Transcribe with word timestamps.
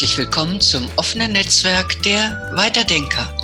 Herzlich 0.00 0.16
willkommen 0.16 0.62
zum 0.62 0.88
offenen 0.96 1.32
Netzwerk 1.32 2.02
der 2.04 2.52
Weiterdenker. 2.54 3.36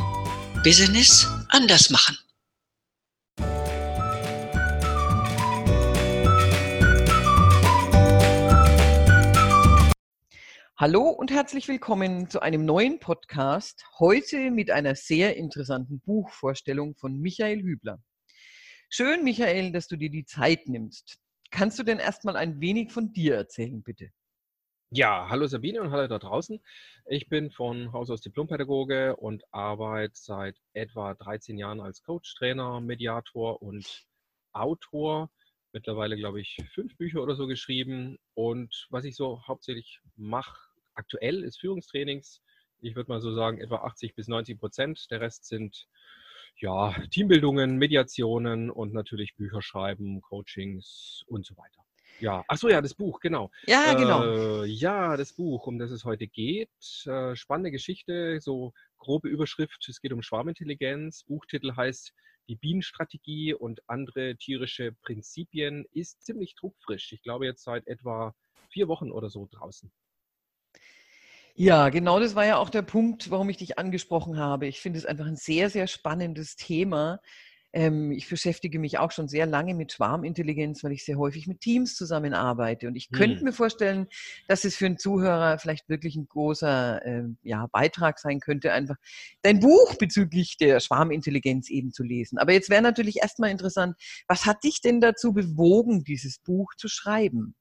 Business 0.64 1.28
anders 1.50 1.90
machen. 1.90 2.16
Hallo 10.78 11.10
und 11.10 11.30
herzlich 11.30 11.68
willkommen 11.68 12.30
zu 12.30 12.40
einem 12.40 12.64
neuen 12.64 13.00
Podcast. 13.00 13.84
Heute 13.98 14.50
mit 14.50 14.70
einer 14.70 14.94
sehr 14.94 15.36
interessanten 15.36 16.00
Buchvorstellung 16.00 16.94
von 16.94 17.20
Michael 17.20 17.60
Hübler. 17.60 18.02
Schön, 18.88 19.24
Michael, 19.24 19.72
dass 19.72 19.88
du 19.88 19.96
dir 19.96 20.08
die 20.08 20.24
Zeit 20.24 20.68
nimmst. 20.68 21.18
Kannst 21.50 21.78
du 21.78 21.82
denn 21.82 21.98
erstmal 21.98 22.38
ein 22.38 22.62
wenig 22.62 22.92
von 22.92 23.12
dir 23.12 23.34
erzählen, 23.34 23.82
bitte? 23.82 24.10
Ja, 24.96 25.26
hallo 25.28 25.46
Sabine 25.46 25.82
und 25.82 25.90
hallo 25.90 26.06
da 26.08 26.18
draußen. 26.18 26.58
Ich 27.04 27.28
bin 27.28 27.50
von 27.50 27.92
Haus 27.92 28.08
aus 28.08 28.22
Diplompädagoge 28.22 29.14
und 29.16 29.44
arbeite 29.52 30.14
seit 30.14 30.56
etwa 30.72 31.12
13 31.12 31.58
Jahren 31.58 31.82
als 31.82 32.02
Coach, 32.02 32.34
Trainer, 32.34 32.80
Mediator 32.80 33.60
und 33.60 34.06
Autor. 34.54 35.30
Mittlerweile, 35.72 36.16
glaube 36.16 36.40
ich, 36.40 36.56
fünf 36.72 36.96
Bücher 36.96 37.22
oder 37.22 37.36
so 37.36 37.46
geschrieben. 37.46 38.16
Und 38.32 38.86
was 38.88 39.04
ich 39.04 39.16
so 39.16 39.46
hauptsächlich 39.46 40.00
mache, 40.16 40.58
aktuell 40.94 41.44
ist 41.44 41.60
Führungstrainings. 41.60 42.40
Ich 42.80 42.96
würde 42.96 43.10
mal 43.10 43.20
so 43.20 43.34
sagen, 43.34 43.60
etwa 43.60 43.84
80 43.84 44.14
bis 44.14 44.28
90 44.28 44.58
Prozent. 44.58 45.10
Der 45.10 45.20
Rest 45.20 45.44
sind 45.44 45.88
ja, 46.56 46.94
Teambildungen, 47.10 47.76
Mediationen 47.76 48.70
und 48.70 48.94
natürlich 48.94 49.36
Bücher 49.36 49.60
schreiben, 49.60 50.22
Coachings 50.22 51.22
und 51.26 51.44
so 51.44 51.54
weiter. 51.58 51.85
Ja, 52.18 52.44
ach 52.48 52.56
so, 52.56 52.68
ja, 52.68 52.80
das 52.80 52.94
Buch, 52.94 53.20
genau. 53.20 53.50
Ja, 53.66 53.94
genau. 53.94 54.22
Äh, 54.24 54.66
ja, 54.66 55.16
das 55.16 55.34
Buch, 55.34 55.66
um 55.66 55.78
das 55.78 55.90
es 55.90 56.04
heute 56.04 56.26
geht. 56.26 56.70
Äh, 57.04 57.36
spannende 57.36 57.70
Geschichte, 57.70 58.40
so 58.40 58.72
grobe 58.98 59.28
Überschrift. 59.28 59.86
Es 59.88 60.00
geht 60.00 60.12
um 60.12 60.22
Schwarmintelligenz. 60.22 61.24
Buchtitel 61.24 61.76
heißt 61.76 62.12
Die 62.48 62.56
Bienenstrategie 62.56 63.54
und 63.54 63.80
andere 63.88 64.36
tierische 64.36 64.92
Prinzipien. 65.02 65.84
Ist 65.92 66.22
ziemlich 66.22 66.54
druckfrisch. 66.54 67.12
Ich 67.12 67.22
glaube 67.22 67.44
jetzt 67.44 67.64
seit 67.64 67.86
etwa 67.86 68.34
vier 68.70 68.88
Wochen 68.88 69.10
oder 69.10 69.28
so 69.28 69.48
draußen. 69.50 69.92
Ja, 71.54 71.88
genau 71.88 72.20
das 72.20 72.34
war 72.34 72.44
ja 72.44 72.58
auch 72.58 72.68
der 72.68 72.82
Punkt, 72.82 73.30
warum 73.30 73.48
ich 73.48 73.56
dich 73.56 73.78
angesprochen 73.78 74.38
habe. 74.38 74.66
Ich 74.66 74.80
finde 74.80 74.98
es 74.98 75.06
einfach 75.06 75.24
ein 75.24 75.36
sehr, 75.36 75.70
sehr 75.70 75.86
spannendes 75.86 76.56
Thema. 76.56 77.20
Ähm, 77.76 78.10
ich 78.10 78.26
beschäftige 78.26 78.78
mich 78.78 78.98
auch 78.98 79.10
schon 79.10 79.28
sehr 79.28 79.44
lange 79.44 79.74
mit 79.74 79.92
Schwarmintelligenz, 79.92 80.82
weil 80.82 80.92
ich 80.92 81.04
sehr 81.04 81.18
häufig 81.18 81.46
mit 81.46 81.60
Teams 81.60 81.94
zusammenarbeite. 81.94 82.88
Und 82.88 82.96
ich 82.96 83.08
hm. 83.10 83.18
könnte 83.18 83.44
mir 83.44 83.52
vorstellen, 83.52 84.06
dass 84.48 84.64
es 84.64 84.76
für 84.76 84.86
einen 84.86 84.96
Zuhörer 84.96 85.58
vielleicht 85.58 85.86
wirklich 85.90 86.16
ein 86.16 86.26
großer 86.26 87.04
äh, 87.04 87.24
ja, 87.42 87.66
Beitrag 87.70 88.18
sein 88.18 88.40
könnte, 88.40 88.72
einfach 88.72 88.96
dein 89.42 89.60
Buch 89.60 89.94
bezüglich 89.96 90.56
der 90.56 90.80
Schwarmintelligenz 90.80 91.68
eben 91.68 91.92
zu 91.92 92.02
lesen. 92.02 92.38
Aber 92.38 92.52
jetzt 92.52 92.70
wäre 92.70 92.80
natürlich 92.80 93.18
erstmal 93.18 93.50
interessant, 93.50 93.94
was 94.26 94.46
hat 94.46 94.64
dich 94.64 94.80
denn 94.80 95.02
dazu 95.02 95.34
bewogen, 95.34 96.02
dieses 96.02 96.38
Buch 96.38 96.72
zu 96.78 96.88
schreiben? 96.88 97.54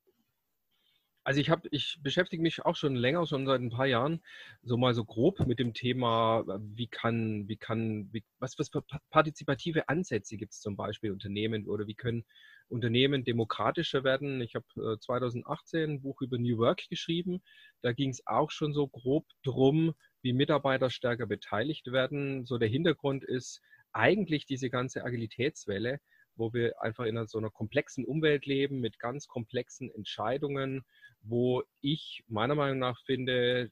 Also 1.25 1.41
ich 1.41 1.49
habe, 1.49 1.67
ich 1.71 1.97
beschäftige 2.03 2.43
mich 2.43 2.63
auch 2.65 2.75
schon 2.75 2.95
länger, 2.95 3.25
schon 3.25 3.47
seit 3.47 3.59
ein 3.59 3.71
paar 3.71 3.87
Jahren, 3.87 4.21
so 4.61 4.77
mal 4.77 4.93
so 4.93 5.03
grob 5.03 5.47
mit 5.47 5.57
dem 5.57 5.73
Thema, 5.73 6.43
wie 6.59 6.85
kann, 6.85 7.47
wie 7.47 7.57
kann, 7.57 8.09
wie, 8.13 8.23
was, 8.37 8.53
für 8.53 8.83
partizipative 9.09 9.89
Ansätze 9.89 10.37
gibt 10.37 10.53
es 10.53 10.61
zum 10.61 10.75
Beispiel 10.75 11.11
Unternehmen 11.11 11.67
oder 11.67 11.87
wie 11.87 11.95
können 11.95 12.25
Unternehmen 12.69 13.23
demokratischer 13.23 14.03
werden. 14.03 14.39
Ich 14.39 14.53
habe 14.53 14.65
äh, 14.77 14.99
2018 14.99 15.93
ein 15.93 16.01
Buch 16.01 16.21
über 16.21 16.37
New 16.37 16.59
Work 16.59 16.87
geschrieben. 16.89 17.41
Da 17.81 17.91
ging 17.91 18.11
es 18.11 18.27
auch 18.27 18.51
schon 18.51 18.71
so 18.71 18.87
grob 18.87 19.25
drum, 19.41 19.95
wie 20.21 20.33
Mitarbeiter 20.33 20.91
stärker 20.91 21.25
beteiligt 21.25 21.91
werden. 21.91 22.45
So 22.45 22.59
der 22.59 22.69
Hintergrund 22.69 23.23
ist 23.23 23.61
eigentlich 23.93 24.45
diese 24.45 24.69
ganze 24.69 25.03
Agilitätswelle, 25.03 25.99
wo 26.35 26.53
wir 26.53 26.81
einfach 26.81 27.05
in 27.05 27.25
so 27.27 27.37
einer 27.37 27.49
komplexen 27.49 28.05
Umwelt 28.05 28.45
leben 28.45 28.79
mit 28.79 28.99
ganz 28.99 29.27
komplexen 29.27 29.89
Entscheidungen 29.89 30.83
wo 31.27 31.63
ich 31.81 32.23
meiner 32.27 32.55
Meinung 32.55 32.79
nach 32.79 32.99
finde, 33.05 33.71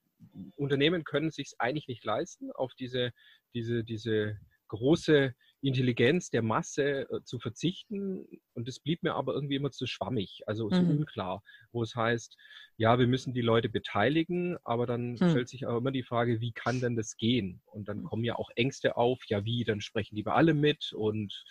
Unternehmen 0.55 1.03
können 1.03 1.27
es 1.27 1.35
sich 1.35 1.53
eigentlich 1.59 1.87
nicht 1.87 2.03
leisten, 2.03 2.51
auf 2.51 2.73
diese, 2.75 3.11
diese, 3.53 3.83
diese 3.83 4.37
große 4.67 5.35
Intelligenz 5.61 6.29
der 6.29 6.41
Masse 6.41 7.07
äh, 7.09 7.23
zu 7.23 7.39
verzichten. 7.39 8.25
Und 8.53 8.67
es 8.67 8.79
blieb 8.79 9.03
mir 9.03 9.13
aber 9.13 9.33
irgendwie 9.33 9.55
immer 9.55 9.71
zu 9.71 9.87
schwammig, 9.87 10.41
also 10.45 10.69
zu 10.69 10.81
mhm. 10.81 10.99
unklar, 10.99 11.41
wo 11.71 11.83
es 11.83 11.95
heißt, 11.95 12.37
ja, 12.77 12.99
wir 12.99 13.07
müssen 13.07 13.33
die 13.33 13.41
Leute 13.41 13.69
beteiligen, 13.69 14.57
aber 14.63 14.85
dann 14.85 15.11
mhm. 15.11 15.29
stellt 15.29 15.47
sich 15.47 15.65
auch 15.65 15.77
immer 15.77 15.91
die 15.91 16.03
Frage, 16.03 16.41
wie 16.41 16.51
kann 16.51 16.81
denn 16.81 16.95
das 16.95 17.15
gehen? 17.17 17.61
Und 17.65 17.87
dann 17.87 18.03
kommen 18.03 18.23
ja 18.23 18.35
auch 18.35 18.49
Ängste 18.55 18.97
auf, 18.97 19.19
ja 19.27 19.45
wie, 19.45 19.63
dann 19.63 19.79
sprechen 19.79 20.15
die 20.15 20.23
bei 20.23 20.33
alle 20.33 20.53
mit 20.53 20.91
und 20.91 21.43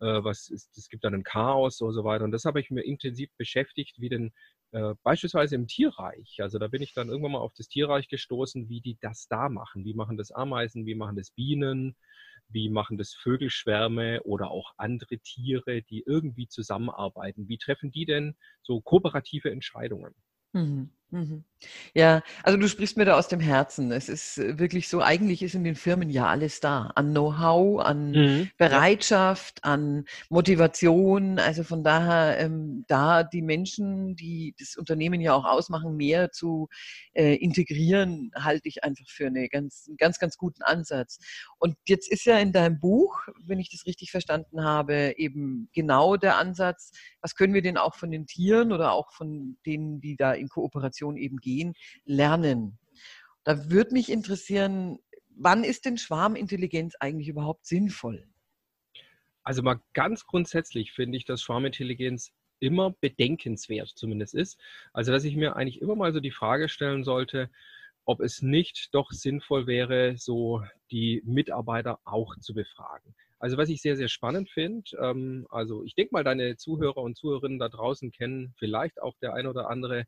äh, 0.00 0.24
was 0.24 0.48
ist, 0.48 0.76
es 0.76 0.88
gibt 0.88 1.04
dann 1.04 1.14
ein 1.14 1.22
Chaos 1.22 1.80
und 1.80 1.92
so 1.92 2.04
weiter. 2.04 2.24
Und 2.24 2.32
das 2.32 2.44
habe 2.44 2.60
ich 2.60 2.70
mir 2.70 2.82
intensiv 2.82 3.30
beschäftigt, 3.36 4.00
wie 4.00 4.08
denn 4.08 4.32
äh, 4.72 4.94
beispielsweise 5.02 5.54
im 5.54 5.66
Tierreich, 5.66 6.38
also 6.40 6.58
da 6.58 6.68
bin 6.68 6.82
ich 6.82 6.94
dann 6.94 7.08
irgendwann 7.08 7.32
mal 7.32 7.38
auf 7.40 7.54
das 7.54 7.68
Tierreich 7.68 8.08
gestoßen, 8.08 8.68
wie 8.68 8.80
die 8.80 8.98
das 9.00 9.28
da 9.28 9.48
machen. 9.48 9.84
Wie 9.84 9.94
machen 9.94 10.16
das 10.16 10.32
Ameisen, 10.32 10.86
wie 10.86 10.94
machen 10.94 11.16
das 11.16 11.30
Bienen, 11.30 11.96
wie 12.48 12.68
machen 12.70 12.98
das 12.98 13.14
Vögelschwärme 13.14 14.22
oder 14.24 14.50
auch 14.50 14.72
andere 14.78 15.18
Tiere, 15.18 15.82
die 15.82 16.02
irgendwie 16.06 16.48
zusammenarbeiten. 16.48 17.48
Wie 17.48 17.58
treffen 17.58 17.90
die 17.92 18.06
denn 18.06 18.36
so 18.62 18.80
kooperative 18.80 19.50
Entscheidungen? 19.50 20.14
Mhm. 20.54 20.90
Mhm. 21.12 21.44
Ja, 21.94 22.22
also 22.42 22.58
du 22.58 22.66
sprichst 22.68 22.96
mir 22.96 23.04
da 23.04 23.18
aus 23.18 23.28
dem 23.28 23.38
Herzen. 23.38 23.92
Es 23.92 24.08
ist 24.08 24.38
äh, 24.38 24.58
wirklich 24.58 24.88
so, 24.88 25.02
eigentlich 25.02 25.42
ist 25.42 25.54
in 25.54 25.62
den 25.62 25.74
Firmen 25.74 26.08
ja 26.08 26.26
alles 26.26 26.60
da. 26.60 26.90
An 26.94 27.10
Know-how, 27.10 27.84
an 27.84 28.12
mhm. 28.12 28.50
Bereitschaft, 28.56 29.62
an 29.62 30.06
Motivation. 30.30 31.38
Also 31.38 31.64
von 31.64 31.84
daher, 31.84 32.38
ähm, 32.38 32.86
da 32.88 33.24
die 33.24 33.42
Menschen, 33.42 34.16
die 34.16 34.54
das 34.58 34.76
Unternehmen 34.76 35.20
ja 35.20 35.34
auch 35.34 35.44
ausmachen, 35.44 35.96
mehr 35.98 36.32
zu 36.32 36.68
äh, 37.12 37.34
integrieren, 37.34 38.30
halte 38.34 38.68
ich 38.68 38.82
einfach 38.82 39.06
für 39.08 39.26
eine 39.26 39.50
ganz, 39.50 39.84
einen 39.88 39.98
ganz, 39.98 40.18
ganz 40.18 40.38
guten 40.38 40.62
Ansatz. 40.62 41.18
Und 41.58 41.76
jetzt 41.86 42.10
ist 42.10 42.24
ja 42.24 42.38
in 42.38 42.52
deinem 42.52 42.80
Buch, 42.80 43.18
wenn 43.44 43.60
ich 43.60 43.70
das 43.70 43.84
richtig 43.84 44.10
verstanden 44.10 44.64
habe, 44.64 45.14
eben 45.18 45.68
genau 45.74 46.16
der 46.16 46.38
Ansatz, 46.38 46.90
was 47.20 47.34
können 47.34 47.52
wir 47.52 47.62
denn 47.62 47.76
auch 47.76 47.94
von 47.94 48.10
den 48.10 48.26
Tieren 48.26 48.72
oder 48.72 48.92
auch 48.92 49.12
von 49.12 49.58
denen, 49.66 50.00
die 50.00 50.16
da 50.16 50.32
in 50.32 50.48
Kooperation 50.48 51.01
Kommunikation 51.02 51.16
eben 51.16 51.38
gehen, 51.38 51.74
lernen. 52.04 52.78
Da 53.44 53.70
würde 53.70 53.92
mich 53.92 54.10
interessieren, 54.10 54.98
wann 55.30 55.64
ist 55.64 55.84
denn 55.84 55.98
Schwarmintelligenz 55.98 56.94
eigentlich 57.00 57.28
überhaupt 57.28 57.66
sinnvoll? 57.66 58.26
Also 59.42 59.62
mal 59.62 59.80
ganz 59.92 60.24
grundsätzlich 60.24 60.92
finde 60.92 61.18
ich, 61.18 61.24
dass 61.24 61.42
Schwarmintelligenz 61.42 62.32
immer 62.60 62.92
bedenkenswert 63.00 63.88
zumindest 63.88 64.34
ist. 64.34 64.60
Also 64.92 65.10
dass 65.10 65.24
ich 65.24 65.34
mir 65.34 65.56
eigentlich 65.56 65.82
immer 65.82 65.96
mal 65.96 66.12
so 66.12 66.20
die 66.20 66.30
Frage 66.30 66.68
stellen 66.68 67.02
sollte, 67.02 67.50
ob 68.04 68.20
es 68.20 68.42
nicht 68.42 68.94
doch 68.94 69.10
sinnvoll 69.10 69.66
wäre, 69.66 70.16
so 70.16 70.62
die 70.92 71.22
Mitarbeiter 71.24 71.98
auch 72.04 72.36
zu 72.38 72.54
befragen. 72.54 73.14
Also 73.42 73.56
was 73.56 73.68
ich 73.70 73.82
sehr, 73.82 73.96
sehr 73.96 74.06
spannend 74.08 74.48
finde, 74.50 74.84
ähm, 75.00 75.48
also 75.50 75.82
ich 75.82 75.96
denke 75.96 76.10
mal, 76.12 76.22
deine 76.22 76.56
Zuhörer 76.56 76.98
und 76.98 77.16
Zuhörerinnen 77.16 77.58
da 77.58 77.68
draußen 77.68 78.12
kennen 78.12 78.54
vielleicht 78.56 79.02
auch 79.02 79.16
der 79.20 79.34
ein 79.34 79.48
oder 79.48 79.68
andere 79.68 80.04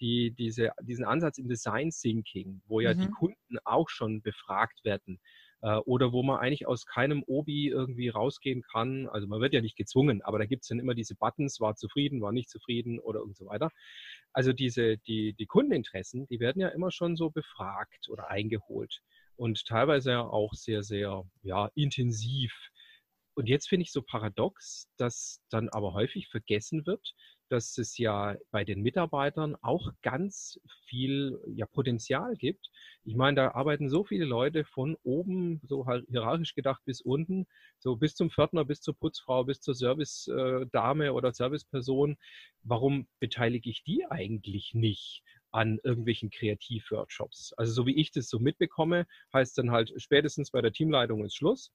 die, 0.00 0.30
diese, 0.30 0.70
diesen 0.80 1.04
Ansatz 1.04 1.36
im 1.36 1.48
Design 1.48 1.90
Thinking, 1.90 2.62
wo 2.66 2.80
ja 2.80 2.94
mhm. 2.94 3.00
die 3.00 3.10
Kunden 3.10 3.58
auch 3.64 3.90
schon 3.90 4.22
befragt 4.22 4.84
werden 4.84 5.20
äh, 5.60 5.76
oder 5.84 6.12
wo 6.12 6.22
man 6.22 6.38
eigentlich 6.38 6.66
aus 6.66 6.86
keinem 6.86 7.22
Obi 7.26 7.68
irgendwie 7.68 8.08
rausgehen 8.08 8.62
kann. 8.62 9.06
Also 9.08 9.26
man 9.26 9.42
wird 9.42 9.52
ja 9.52 9.60
nicht 9.60 9.76
gezwungen, 9.76 10.22
aber 10.22 10.38
da 10.38 10.46
gibt 10.46 10.62
es 10.62 10.68
dann 10.68 10.80
immer 10.80 10.94
diese 10.94 11.14
Buttons, 11.14 11.60
war 11.60 11.74
zufrieden, 11.74 12.22
war 12.22 12.32
nicht 12.32 12.48
zufrieden 12.48 13.00
oder 13.00 13.22
und 13.22 13.36
so 13.36 13.44
weiter. 13.44 13.68
Also 14.32 14.54
diese, 14.54 14.96
die, 14.96 15.34
die 15.34 15.46
Kundeninteressen, 15.46 16.26
die 16.28 16.40
werden 16.40 16.62
ja 16.62 16.68
immer 16.68 16.90
schon 16.90 17.16
so 17.16 17.28
befragt 17.28 18.08
oder 18.08 18.30
eingeholt 18.30 19.02
und 19.38 19.64
teilweise 19.66 20.18
auch 20.20 20.52
sehr, 20.54 20.82
sehr 20.82 21.24
ja, 21.42 21.70
intensiv. 21.74 22.52
Und 23.38 23.48
jetzt 23.48 23.68
finde 23.68 23.84
ich 23.84 23.92
so 23.92 24.02
paradox, 24.02 24.90
dass 24.96 25.44
dann 25.48 25.68
aber 25.68 25.92
häufig 25.94 26.26
vergessen 26.26 26.84
wird, 26.86 27.14
dass 27.48 27.78
es 27.78 27.96
ja 27.96 28.36
bei 28.50 28.64
den 28.64 28.82
Mitarbeitern 28.82 29.54
auch 29.62 29.92
ganz 30.02 30.60
viel 30.86 31.38
ja, 31.46 31.66
Potenzial 31.66 32.34
gibt. 32.34 32.68
Ich 33.04 33.14
meine, 33.14 33.36
da 33.36 33.52
arbeiten 33.52 33.88
so 33.88 34.02
viele 34.02 34.24
Leute 34.24 34.64
von 34.64 34.96
oben, 35.04 35.60
so 35.62 35.86
hierarchisch 36.08 36.56
gedacht, 36.56 36.82
bis 36.84 37.00
unten, 37.00 37.46
so 37.78 37.94
bis 37.94 38.16
zum 38.16 38.28
Pförtner, 38.28 38.64
bis 38.64 38.80
zur 38.80 38.98
Putzfrau, 38.98 39.44
bis 39.44 39.60
zur 39.60 39.76
Service-Dame 39.76 41.06
äh, 41.06 41.10
oder 41.10 41.32
Serviceperson. 41.32 42.16
Warum 42.64 43.06
beteilige 43.20 43.70
ich 43.70 43.84
die 43.84 44.04
eigentlich 44.10 44.74
nicht? 44.74 45.22
an 45.50 45.78
irgendwelchen 45.82 46.28
Kreativworkshops. 46.28 47.54
Also 47.56 47.72
so 47.72 47.86
wie 47.86 47.96
ich 47.96 48.10
das 48.10 48.28
so 48.28 48.38
mitbekomme, 48.38 49.06
heißt 49.32 49.56
dann 49.56 49.70
halt 49.70 49.90
spätestens 49.96 50.50
bei 50.50 50.60
der 50.60 50.72
Teamleitung 50.72 51.24
ist 51.24 51.36
Schluss. 51.36 51.72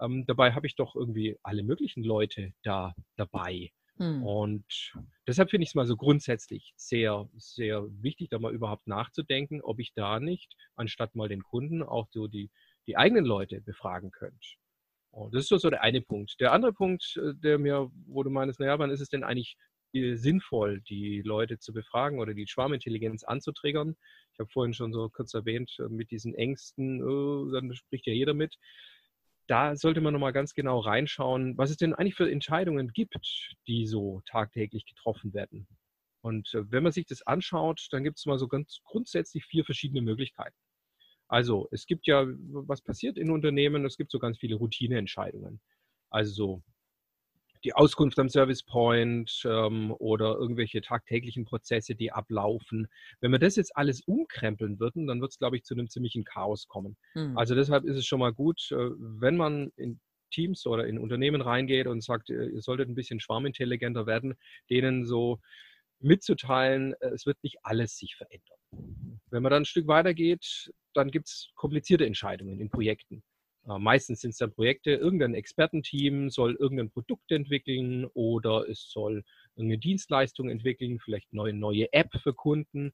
Ähm, 0.00 0.24
dabei 0.26 0.52
habe 0.52 0.66
ich 0.66 0.76
doch 0.76 0.94
irgendwie 0.94 1.36
alle 1.42 1.62
möglichen 1.62 2.02
Leute 2.02 2.52
da 2.62 2.94
dabei. 3.16 3.70
Hm. 3.98 4.22
Und 4.22 4.92
deshalb 5.26 5.50
finde 5.50 5.64
ich 5.64 5.70
es 5.70 5.74
mal 5.74 5.86
so 5.86 5.96
grundsätzlich 5.96 6.72
sehr, 6.76 7.28
sehr 7.36 7.84
wichtig, 8.00 8.28
da 8.30 8.38
mal 8.38 8.54
überhaupt 8.54 8.86
nachzudenken, 8.86 9.60
ob 9.60 9.80
ich 9.80 9.92
da 9.94 10.20
nicht, 10.20 10.54
anstatt 10.76 11.14
mal 11.16 11.28
den 11.28 11.42
Kunden, 11.42 11.82
auch 11.82 12.08
so 12.10 12.28
die, 12.28 12.50
die 12.86 12.96
eigenen 12.96 13.24
Leute 13.24 13.60
befragen 13.60 14.10
könnte. 14.12 14.46
Und 15.10 15.34
das 15.34 15.44
ist 15.44 15.48
so, 15.48 15.56
so 15.56 15.70
der 15.70 15.82
eine 15.82 16.00
Punkt. 16.00 16.36
Der 16.38 16.52
andere 16.52 16.72
Punkt, 16.72 17.16
äh, 17.16 17.34
der 17.34 17.58
mir, 17.58 17.90
wo 18.06 18.22
du 18.22 18.30
meinst, 18.30 18.60
naja, 18.60 18.78
wann 18.78 18.90
ist 18.90 19.00
es 19.00 19.08
denn 19.08 19.24
eigentlich 19.24 19.56
äh, 19.92 20.14
sinnvoll, 20.14 20.80
die 20.82 21.22
Leute 21.22 21.58
zu 21.58 21.72
befragen 21.72 22.20
oder 22.20 22.34
die 22.34 22.46
Schwarmintelligenz 22.46 23.24
anzutriggern? 23.24 23.96
Ich 24.32 24.38
habe 24.38 24.50
vorhin 24.50 24.74
schon 24.74 24.92
so 24.92 25.08
kurz 25.08 25.34
erwähnt, 25.34 25.74
äh, 25.80 25.88
mit 25.88 26.12
diesen 26.12 26.34
Ängsten, 26.34 27.02
oh, 27.02 27.50
dann 27.50 27.74
spricht 27.74 28.06
ja 28.06 28.12
jeder 28.12 28.34
mit 28.34 28.56
da 29.48 29.74
sollte 29.76 30.00
man 30.00 30.12
nochmal 30.12 30.32
ganz 30.32 30.54
genau 30.54 30.78
reinschauen, 30.78 31.58
was 31.58 31.70
es 31.70 31.76
denn 31.76 31.94
eigentlich 31.94 32.14
für 32.14 32.30
Entscheidungen 32.30 32.92
gibt, 32.92 33.56
die 33.66 33.86
so 33.86 34.22
tagtäglich 34.26 34.86
getroffen 34.86 35.34
werden. 35.34 35.66
Und 36.20 36.52
äh, 36.54 36.70
wenn 36.70 36.82
man 36.82 36.92
sich 36.92 37.06
das 37.06 37.22
anschaut, 37.22 37.88
dann 37.90 38.04
gibt 38.04 38.18
es 38.18 38.26
mal 38.26 38.38
so 38.38 38.48
ganz 38.48 38.80
grundsätzlich 38.84 39.44
vier 39.46 39.64
verschiedene 39.64 40.02
Möglichkeiten. 40.02 40.56
Also 41.28 41.68
es 41.70 41.86
gibt 41.86 42.06
ja, 42.06 42.26
was 42.26 42.82
passiert 42.82 43.18
in 43.18 43.30
Unternehmen, 43.30 43.84
es 43.84 43.96
gibt 43.96 44.10
so 44.10 44.18
ganz 44.18 44.38
viele 44.38 44.56
Routineentscheidungen. 44.56 45.60
Also 46.10 46.32
so 46.32 46.62
die 47.68 47.74
Auskunft 47.74 48.18
am 48.18 48.30
Service 48.30 48.62
Point 48.62 49.42
ähm, 49.44 49.92
oder 49.98 50.36
irgendwelche 50.36 50.80
tagtäglichen 50.80 51.44
Prozesse, 51.44 51.94
die 51.94 52.10
ablaufen. 52.10 52.88
Wenn 53.20 53.30
wir 53.30 53.38
das 53.38 53.56
jetzt 53.56 53.76
alles 53.76 54.00
umkrempeln 54.00 54.80
würden, 54.80 55.06
dann 55.06 55.20
wird 55.20 55.32
es, 55.32 55.38
glaube 55.38 55.58
ich, 55.58 55.64
zu 55.64 55.74
einem 55.74 55.90
ziemlichen 55.90 56.24
Chaos 56.24 56.66
kommen. 56.66 56.96
Mhm. 57.14 57.36
Also 57.36 57.54
deshalb 57.54 57.84
ist 57.84 57.98
es 57.98 58.06
schon 58.06 58.20
mal 58.20 58.32
gut, 58.32 58.70
äh, 58.70 58.90
wenn 58.98 59.36
man 59.36 59.70
in 59.76 60.00
Teams 60.30 60.66
oder 60.66 60.86
in 60.86 60.98
Unternehmen 60.98 61.42
reingeht 61.42 61.86
und 61.86 62.02
sagt, 62.02 62.30
äh, 62.30 62.46
ihr 62.46 62.62
solltet 62.62 62.88
ein 62.88 62.94
bisschen 62.94 63.20
schwarmintelligenter 63.20 64.06
werden, 64.06 64.34
denen 64.70 65.04
so 65.04 65.38
mitzuteilen, 66.00 66.94
äh, 67.00 67.08
es 67.08 67.26
wird 67.26 67.36
nicht 67.42 67.58
alles 67.64 67.98
sich 67.98 68.16
verändern. 68.16 69.20
Wenn 69.30 69.42
man 69.42 69.50
dann 69.50 69.62
ein 69.62 69.66
Stück 69.66 69.88
weiter 69.88 70.14
geht, 70.14 70.72
dann 70.94 71.10
gibt 71.10 71.28
es 71.28 71.50
komplizierte 71.54 72.06
Entscheidungen 72.06 72.60
in 72.60 72.70
Projekten. 72.70 73.22
Äh, 73.68 73.78
meistens 73.78 74.20
sind 74.20 74.30
es 74.30 74.38
dann 74.38 74.52
Projekte, 74.52 74.92
irgendein 74.92 75.34
Expertenteam 75.34 76.30
soll 76.30 76.54
irgendein 76.54 76.90
Produkt 76.90 77.30
entwickeln 77.30 78.06
oder 78.14 78.68
es 78.68 78.90
soll 78.90 79.24
irgendeine 79.56 79.78
Dienstleistung 79.78 80.48
entwickeln, 80.48 80.98
vielleicht 80.98 81.28
eine 81.32 81.42
neue, 81.42 81.52
neue 81.52 81.92
App 81.92 82.10
für 82.22 82.34
Kunden. 82.34 82.92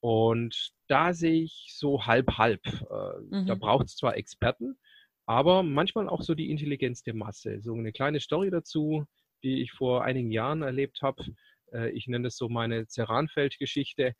Und 0.00 0.72
da 0.86 1.14
sehe 1.14 1.42
ich 1.42 1.72
so 1.74 2.06
halb-halb. 2.06 2.60
Äh, 2.66 3.36
mhm. 3.36 3.46
Da 3.46 3.54
braucht 3.54 3.86
es 3.86 3.96
zwar 3.96 4.16
Experten, 4.16 4.76
aber 5.26 5.62
manchmal 5.62 6.08
auch 6.08 6.22
so 6.22 6.34
die 6.34 6.50
Intelligenz 6.50 7.02
der 7.02 7.14
Masse. 7.14 7.60
So 7.62 7.74
eine 7.74 7.92
kleine 7.92 8.20
Story 8.20 8.50
dazu, 8.50 9.06
die 9.42 9.62
ich 9.62 9.72
vor 9.72 10.04
einigen 10.04 10.30
Jahren 10.30 10.62
erlebt 10.62 11.00
habe. 11.02 11.24
Äh, 11.72 11.90
ich 11.90 12.06
nenne 12.06 12.24
das 12.24 12.36
so 12.36 12.48
meine 12.48 12.86
Ceranfeld-Geschichte. 12.86 14.14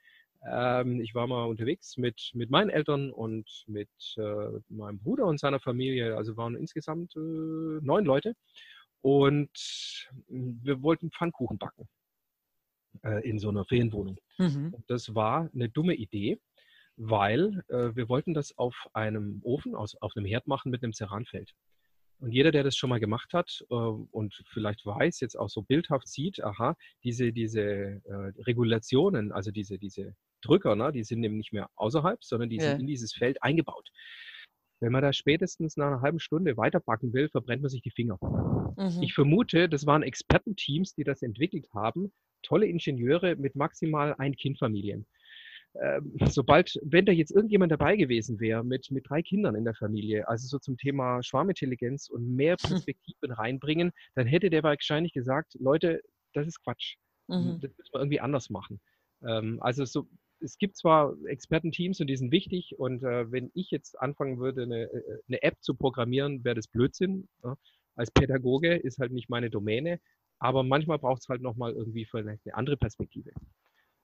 Ähm, 0.46 1.00
ich 1.00 1.14
war 1.14 1.26
mal 1.26 1.44
unterwegs 1.44 1.96
mit, 1.96 2.31
mit 2.35 2.50
meinen 2.50 2.70
Eltern 2.70 3.11
und 3.11 3.64
mit 3.67 3.91
äh, 4.17 4.61
meinem 4.69 4.99
Bruder 4.99 5.26
und 5.26 5.38
seiner 5.38 5.61
Familie. 5.61 6.17
Also 6.17 6.37
waren 6.37 6.56
insgesamt 6.56 7.14
äh, 7.17 7.20
neun 7.20 8.05
Leute. 8.05 8.35
Und 9.00 9.50
wir 10.29 10.82
wollten 10.82 11.11
Pfannkuchen 11.11 11.58
backen 11.58 11.88
äh, 13.02 13.29
in 13.29 13.38
so 13.38 13.50
einer 13.50 13.64
Ferienwohnung. 13.64 14.19
Mhm. 14.38 14.75
Das 14.87 15.14
war 15.14 15.50
eine 15.55 15.69
dumme 15.69 15.94
Idee, 15.94 16.38
weil 16.96 17.62
äh, 17.69 17.94
wir 17.94 18.08
wollten 18.08 18.35
das 18.35 18.56
auf 18.56 18.88
einem 18.93 19.41
Ofen, 19.44 19.75
aus, 19.75 19.94
auf 19.96 20.12
einem 20.17 20.26
Herd 20.26 20.46
machen 20.46 20.70
mit 20.70 20.82
einem 20.82 20.93
Ceranfeld. 20.93 21.52
Und 22.20 22.31
jeder, 22.31 22.52
der 22.52 22.62
das 22.62 22.76
schon 22.76 22.91
mal 22.91 23.00
gemacht 23.00 23.35
hat 23.35 23.64
äh, 23.70 23.75
und 23.75 24.43
vielleicht 24.46 24.87
weiß, 24.87 25.20
jetzt 25.20 25.37
auch 25.38 25.50
so 25.50 25.62
bildhaft 25.62 26.08
sieht, 26.08 26.43
aha, 26.43 26.76
diese, 27.02 27.32
diese 27.32 27.62
äh, 27.62 28.32
Regulationen, 28.43 29.32
also 29.32 29.50
diese, 29.50 29.79
diese 29.79 30.14
Drücker, 30.44 30.76
ne, 30.76 30.93
die 30.93 31.05
sind 31.05 31.20
nämlich 31.20 31.38
nicht 31.38 31.52
mehr 31.52 31.70
außerhalb, 31.76 32.23
sondern 32.23 32.50
die 32.50 32.56
ja. 32.56 32.70
sind 32.70 32.81
in 32.81 32.87
dieses 32.87 33.12
Feld 33.12 33.43
eingebaut. 33.43 33.91
Wenn 34.81 34.93
man 34.93 35.02
da 35.02 35.12
spätestens 35.12 35.76
nach 35.76 35.87
einer 35.87 36.02
halben 36.02 36.20
Stunde 36.20 36.56
weiterbacken 36.56 37.12
will, 37.12 37.29
verbrennt 37.29 37.62
man 37.62 37.70
sich 37.70 37.82
die 37.82 37.91
Finger. 37.91 38.19
Mhm. 38.76 39.02
Ich 39.02 39.14
vermute, 39.14 39.69
das 39.69 39.87
waren 39.87 40.02
Expertenteams, 40.02 40.94
die 40.94 41.05
das 41.05 41.23
entwickelt 41.23 41.69
haben, 41.73 42.12
tolle 42.43 42.67
Ingenieure 42.67 43.37
mit 43.37 43.55
maximal 43.55 44.14
ein 44.19 44.37
Kindfamilien. 44.37 45.06
Ähm, 45.81 46.14
sobald, 46.26 46.79
wenn 46.82 47.05
da 47.05 47.12
jetzt 47.12 47.32
irgendjemand 47.32 47.73
dabei 47.73 47.96
gewesen 47.96 48.38
wäre 48.38 48.64
mit, 48.64 48.91
mit 48.91 49.08
drei 49.08 49.23
Kindern 49.23 49.56
in 49.56 49.64
der 49.64 49.75
Familie, 49.75 50.29
also 50.29 50.46
so 50.46 50.58
zum 50.58 50.76
Thema 50.76 51.23
Schwarmintelligenz 51.23 52.08
und 52.08 52.35
mehr 52.35 52.56
Perspektiven 52.87 53.32
reinbringen, 53.32 53.91
dann 54.14 54.26
hätte 54.26 54.50
der 54.50 54.62
wahrscheinlich 54.62 55.12
gesagt, 55.12 55.56
Leute, 55.58 56.00
das 56.32 56.46
ist 56.46 56.62
Quatsch. 56.62 56.96
Mhm. 57.29 57.58
Das 57.61 57.76
müssen 57.76 57.93
wir 57.93 58.00
irgendwie 58.00 58.20
anders 58.20 58.50
machen. 58.50 58.81
Ähm, 59.26 59.58
also 59.62 59.85
so, 59.85 60.06
es 60.40 60.58
gibt 60.58 60.76
zwar 60.76 61.16
Expertenteams 61.26 62.00
und 62.00 62.06
die 62.08 62.16
sind 62.16 62.32
wichtig 62.32 62.78
und 62.78 63.02
äh, 63.02 63.31
wenn 63.31 63.50
ich 63.54 63.70
jetzt 63.70 63.98
anfangen 64.00 64.38
würde, 64.38 64.62
eine, 64.62 64.82
äh, 64.84 65.19
eine 65.28 65.42
App 65.42 65.56
zu 65.60 65.75
programmieren, 65.75 66.44
wäre 66.44 66.54
das 66.54 66.69
Blödsinn. 66.69 67.28
Ja? 67.42 67.56
Als 67.96 68.10
Pädagoge 68.10 68.75
ist 68.75 68.98
halt 68.98 69.12
nicht 69.12 69.31
meine 69.31 69.50
Domäne, 69.50 70.00
aber 70.38 70.62
manchmal 70.62 70.98
braucht 70.98 71.22
es 71.22 71.28
halt 71.28 71.42
nochmal 71.42 71.72
irgendwie 71.72 72.04
vielleicht 72.04 72.46
eine 72.46 72.54
andere 72.54 72.76
Perspektive. 72.76 73.31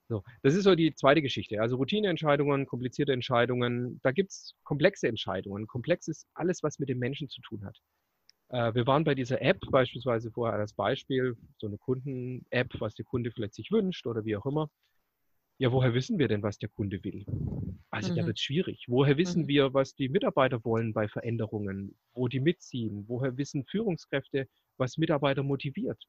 So, 0.08 0.24
das 0.42 0.54
ist 0.54 0.64
so 0.64 0.74
die 0.74 0.92
zweite 0.94 1.22
Geschichte. 1.22 1.60
Also 1.60 1.76
Routineentscheidungen, 1.76 2.66
komplizierte 2.66 3.12
Entscheidungen. 3.12 4.00
Da 4.02 4.10
gibt 4.10 4.30
es 4.30 4.56
komplexe 4.64 5.06
Entscheidungen. 5.06 5.68
Komplex 5.68 6.08
ist 6.08 6.26
alles, 6.34 6.64
was 6.64 6.80
mit 6.80 6.88
dem 6.88 6.98
Menschen 6.98 7.28
zu 7.28 7.40
tun 7.42 7.64
hat. 7.64 7.78
Äh, 8.48 8.74
wir 8.74 8.86
waren 8.86 9.04
bei 9.04 9.14
dieser 9.14 9.40
App 9.40 9.60
beispielsweise 9.70 10.32
vorher 10.32 10.58
als 10.58 10.72
Beispiel, 10.72 11.36
so 11.58 11.68
eine 11.68 11.78
Kunden-App, 11.78 12.80
was 12.80 12.94
der 12.96 13.04
Kunde 13.04 13.30
vielleicht 13.30 13.54
sich 13.54 13.70
wünscht 13.70 14.06
oder 14.06 14.24
wie 14.24 14.36
auch 14.36 14.46
immer. 14.46 14.68
Ja, 15.60 15.70
woher 15.72 15.92
wissen 15.92 16.18
wir 16.18 16.26
denn, 16.26 16.42
was 16.42 16.58
der 16.58 16.70
Kunde 16.70 17.04
will? 17.04 17.26
Also 17.90 18.12
mhm. 18.12 18.16
da 18.16 18.26
wird 18.26 18.38
es 18.38 18.42
schwierig. 18.42 18.86
Woher 18.88 19.18
wissen 19.18 19.42
mhm. 19.42 19.48
wir, 19.48 19.74
was 19.74 19.94
die 19.94 20.08
Mitarbeiter 20.08 20.64
wollen 20.64 20.94
bei 20.94 21.06
Veränderungen, 21.06 21.98
wo 22.14 22.28
die 22.28 22.40
mitziehen? 22.40 23.04
Woher 23.08 23.36
wissen 23.36 23.66
Führungskräfte, 23.66 24.48
was 24.78 24.96
Mitarbeiter 24.96 25.42
motiviert? 25.42 26.02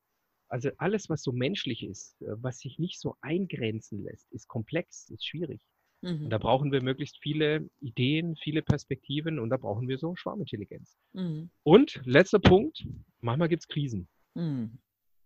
Also 0.47 0.69
alles, 0.77 1.09
was 1.09 1.21
so 1.21 1.33
menschlich 1.33 1.83
ist, 1.83 2.21
äh, 2.21 2.27
was 2.37 2.59
sich 2.59 2.79
nicht 2.79 2.97
so 3.01 3.15
eingrenzen 3.19 4.03
lässt, 4.03 4.31
ist 4.31 4.47
komplex, 4.47 5.09
ist 5.09 5.27
schwierig. 5.27 5.61
Mhm. 6.01 6.23
Und 6.23 6.29
da 6.29 6.37
brauchen 6.37 6.71
wir 6.71 6.81
möglichst 6.81 7.17
viele 7.21 7.69
Ideen, 7.81 8.37
viele 8.37 8.61
Perspektiven 8.61 9.37
und 9.37 9.49
da 9.49 9.57
brauchen 9.57 9.89
wir 9.89 9.97
so 9.97 10.15
Schwarmintelligenz. 10.15 10.97
Mhm. 11.11 11.51
Und 11.63 12.01
letzter 12.05 12.39
Punkt, 12.39 12.87
manchmal 13.19 13.49
gibt 13.49 13.63
es 13.63 13.67
Krisen. 13.67 14.07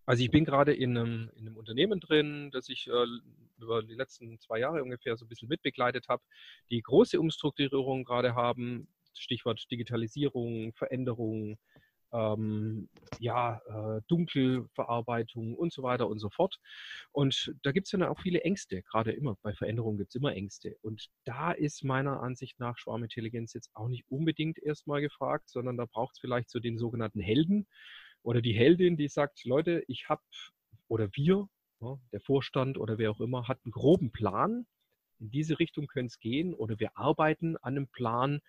Also 0.06 0.24
ich 0.24 0.32
bin 0.32 0.46
gerade 0.46 0.74
in 0.74 0.98
einem, 0.98 1.30
in 1.36 1.48
einem, 1.48 1.58
Unternehmen 1.58 2.00
drin, 2.00 2.52
das 2.52 2.70
ich 2.70 2.88
äh, 2.88 3.06
über 3.60 3.82
die 3.84 3.96
letzten 3.96 4.40
zwei 4.40 4.60
Jahre 4.60 4.84
ungefähr 4.84 5.18
so 5.18 5.26
ein 5.26 5.30
bisschen 5.30 5.50
mitbegleitet 5.50 6.08
habe, 6.10 6.24
die 6.70 6.82
große 6.82 7.20
Umstrukturierung 7.20 8.04
gerade 8.04 8.36
haben, 8.36 8.88
Stichwort 9.14 9.70
Digitalisierung, 9.72 10.74
Veränderung, 10.74 11.58
ähm, 12.14 12.90
ja, 13.20 13.62
äh, 13.68 14.02
Dunkelverarbeitung 14.08 15.56
und 15.56 15.74
so 15.74 15.84
weiter 15.84 16.08
und 16.08 16.20
so 16.20 16.30
fort. 16.30 16.60
Und 17.12 17.54
da 17.64 17.72
gibt 17.72 17.88
es 17.88 17.92
ja 17.92 18.10
auch 18.10 18.20
viele 18.20 18.42
Ängste, 18.42 18.84
gerade 18.84 19.12
immer. 19.12 19.38
Bei 19.42 19.54
Veränderungen 19.54 19.98
gibt 19.98 20.10
es 20.10 20.16
immer 20.16 20.34
Ängste. 20.34 20.78
Und 20.82 21.10
da 21.24 21.52
ist 21.52 21.84
meiner 21.84 22.22
Ansicht 22.22 22.60
nach 22.60 22.78
Schwarmintelligenz 22.78 23.54
jetzt 23.54 23.72
auch 23.74 23.88
nicht 23.88 24.06
unbedingt 24.10 24.60
erstmal 24.60 25.02
gefragt, 25.02 25.50
sondern 25.50 25.78
da 25.78 25.86
braucht 25.86 26.16
es 26.16 26.20
vielleicht 26.20 26.50
so 26.50 26.60
den 26.60 26.78
sogenannten 26.78 27.20
Helden 27.20 27.68
oder 28.26 28.42
die 28.42 28.54
Heldin, 28.54 28.98
die 28.98 29.08
sagt, 29.08 29.46
Leute, 29.46 29.84
ich 29.88 30.10
habe 30.10 30.22
oder 30.88 31.10
wir, 31.14 31.48
ja, 31.80 32.00
der 32.12 32.20
Vorstand 32.22 32.78
oder 32.78 32.98
wer 32.98 33.12
auch 33.12 33.22
immer, 33.22 33.48
hat 33.48 33.60
einen 33.64 33.72
groben 33.72 34.12
Plan. 34.12 34.66
In 35.20 35.30
diese 35.30 35.60
Richtung 35.60 35.88
könnte 35.88 36.08
es 36.08 36.20
gehen 36.20 36.54
oder 36.54 36.80
wir 36.80 36.98
arbeiten 36.98 37.56
an 37.58 37.76
einem 37.76 37.88
Plan 37.88 38.42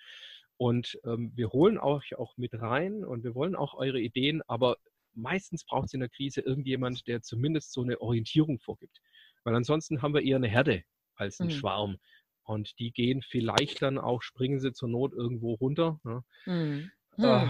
und 0.57 0.99
ähm, 1.05 1.33
wir 1.35 1.51
holen 1.51 1.79
euch 1.79 2.17
auch 2.17 2.39
mit 2.39 2.55
rein 2.55 3.05
und 3.05 3.23
wir 3.23 3.35
wollen 3.35 3.55
auch 3.55 3.75
eure 3.75 4.01
Ideen, 4.01 4.43
aber 4.47 4.79
meistens 5.13 5.65
braucht 5.65 5.87
es 5.87 5.95
in 5.95 6.01
der 6.01 6.09
Krise 6.09 6.41
irgendjemand, 6.41 7.07
der 7.07 7.21
zumindest 7.21 7.73
so 7.73 7.83
eine 7.83 8.01
Orientierung 8.01 8.59
vorgibt. 8.59 9.03
Weil 9.45 9.55
ansonsten 9.55 10.01
haben 10.01 10.15
wir 10.15 10.23
eher 10.23 10.37
eine 10.37 10.49
Herde 10.49 10.85
als 11.17 11.39
einen 11.41 11.51
mhm. 11.51 11.55
Schwarm. 11.55 11.97
Und 12.45 12.79
die 12.79 12.93
gehen 12.93 13.23
vielleicht 13.23 13.83
dann 13.83 13.99
auch, 13.99 14.23
springen 14.23 14.61
sie 14.61 14.73
zur 14.73 14.89
Not 14.89 15.13
irgendwo 15.13 15.55
runter. 15.55 16.01
Ne? 16.05 16.25
Mhm. 16.47 16.91
Äh, 17.19 17.49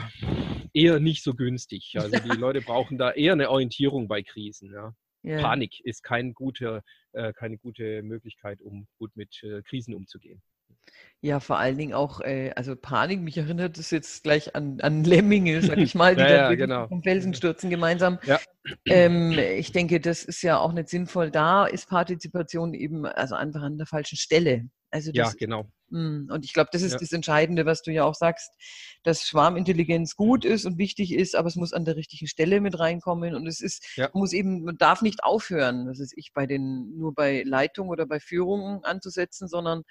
eher 0.76 1.00
nicht 1.00 1.22
so 1.24 1.34
günstig. 1.34 1.94
Also 2.06 2.18
die 2.18 2.38
Leute 2.38 2.60
brauchen 2.60 2.98
da 2.98 3.10
eher 3.12 3.32
eine 3.32 3.50
Orientierung 3.50 4.06
bei 4.06 4.22
Krisen. 4.22 4.72
Ja? 4.72 4.94
Yeah. 5.24 5.40
Panik 5.40 5.80
ist 5.84 6.02
kein 6.02 6.34
guter, 6.34 6.82
äh, 7.12 7.32
keine 7.32 7.58
gute 7.58 8.02
Möglichkeit, 8.02 8.60
um 8.60 8.86
gut 8.98 9.16
mit 9.16 9.42
äh, 9.42 9.62
Krisen 9.62 9.94
umzugehen. 9.94 10.42
Ja, 11.20 11.40
vor 11.40 11.58
allen 11.58 11.78
Dingen 11.78 11.94
auch, 11.94 12.20
äh, 12.20 12.52
also 12.54 12.76
Panik, 12.76 13.20
mich 13.20 13.36
erinnert 13.36 13.78
das 13.78 13.90
jetzt 13.90 14.22
gleich 14.22 14.54
an, 14.54 14.80
an 14.80 15.02
Lemminge, 15.02 15.60
sag 15.62 15.78
ich 15.78 15.96
mal, 15.96 16.14
die 16.16 16.20
ja, 16.22 16.28
da 16.28 16.50
ja, 16.50 16.54
genau. 16.54 16.86
vom 16.86 17.02
Felsen 17.02 17.34
stürzen 17.34 17.70
gemeinsam. 17.70 18.18
Ja. 18.24 18.38
Ähm, 18.84 19.32
ich 19.32 19.72
denke, 19.72 19.98
das 20.00 20.22
ist 20.22 20.42
ja 20.42 20.58
auch 20.58 20.72
nicht 20.72 20.88
sinnvoll. 20.88 21.30
Da 21.32 21.66
ist 21.66 21.88
Partizipation 21.88 22.74
eben 22.74 23.06
also 23.06 23.34
einfach 23.34 23.62
an 23.62 23.78
der 23.78 23.86
falschen 23.86 24.16
Stelle. 24.16 24.68
Also 24.96 25.10
ja, 25.12 25.30
genau. 25.38 25.70
Mm, 25.90 26.30
und 26.30 26.44
ich 26.46 26.54
glaube, 26.54 26.70
das 26.72 26.80
ist 26.80 26.92
ja. 26.92 26.98
das 26.98 27.12
Entscheidende, 27.12 27.66
was 27.66 27.82
du 27.82 27.92
ja 27.92 28.04
auch 28.04 28.14
sagst, 28.14 28.50
dass 29.02 29.24
Schwarmintelligenz 29.24 30.16
gut 30.16 30.46
ist 30.46 30.64
und 30.64 30.78
wichtig 30.78 31.12
ist, 31.12 31.36
aber 31.36 31.48
es 31.48 31.56
muss 31.56 31.74
an 31.74 31.84
der 31.84 31.96
richtigen 31.96 32.26
Stelle 32.26 32.62
mit 32.62 32.78
reinkommen 32.78 33.34
und 33.34 33.46
es 33.46 33.60
ist, 33.60 33.86
ja. 33.96 34.08
muss 34.14 34.32
eben, 34.32 34.64
man 34.64 34.78
darf 34.78 35.02
nicht 35.02 35.22
aufhören, 35.22 35.84
das 35.84 36.00
ist 36.00 36.14
ich 36.16 36.32
bei 36.32 36.46
den, 36.46 36.96
nur 36.96 37.12
bei 37.12 37.42
Leitung 37.44 37.90
oder 37.90 38.06
bei 38.06 38.20
Führungen 38.20 38.84
anzusetzen, 38.84 39.48
sondern 39.48 39.82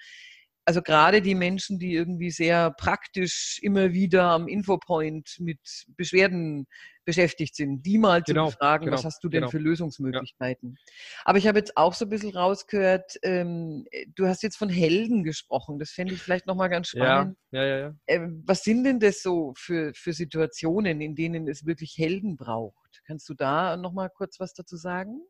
also 0.64 0.82
gerade 0.82 1.22
die 1.22 1.36
Menschen, 1.36 1.78
die 1.78 1.94
irgendwie 1.94 2.32
sehr 2.32 2.72
praktisch 2.72 3.60
immer 3.62 3.92
wieder 3.92 4.24
am 4.24 4.48
Infopoint 4.48 5.36
mit 5.38 5.60
Beschwerden 5.96 6.66
beschäftigt 7.06 7.54
sind, 7.54 7.86
die 7.86 7.96
mal 7.96 8.20
genau, 8.20 8.46
zu 8.46 8.56
befragen, 8.56 8.86
genau, 8.86 8.98
was 8.98 9.04
hast 9.04 9.24
du 9.24 9.30
denn 9.30 9.42
genau. 9.42 9.50
für 9.50 9.58
Lösungsmöglichkeiten. 9.58 10.76
Ja. 10.76 10.92
Aber 11.24 11.38
ich 11.38 11.46
habe 11.46 11.58
jetzt 11.58 11.76
auch 11.76 11.94
so 11.94 12.04
ein 12.04 12.10
bisschen 12.10 12.36
rausgehört, 12.36 13.16
ähm, 13.22 13.86
du 14.14 14.26
hast 14.26 14.42
jetzt 14.42 14.56
von 14.56 14.68
Helden 14.68 15.24
gesprochen, 15.24 15.78
das 15.78 15.90
fände 15.92 16.12
ich 16.12 16.20
vielleicht 16.20 16.46
nochmal 16.46 16.68
ganz 16.68 16.88
spannend. 16.88 17.38
Ja, 17.52 17.64
ja, 17.64 17.78
ja, 17.78 17.94
ähm, 18.08 18.42
was 18.44 18.64
sind 18.64 18.84
denn 18.84 19.00
das 19.00 19.22
so 19.22 19.54
für, 19.56 19.94
für 19.94 20.12
Situationen, 20.12 21.00
in 21.00 21.14
denen 21.14 21.48
es 21.48 21.64
wirklich 21.64 21.96
Helden 21.96 22.36
braucht? 22.36 23.02
Kannst 23.06 23.28
du 23.28 23.34
da 23.34 23.76
nochmal 23.76 24.10
kurz 24.10 24.40
was 24.40 24.52
dazu 24.52 24.76
sagen? 24.76 25.20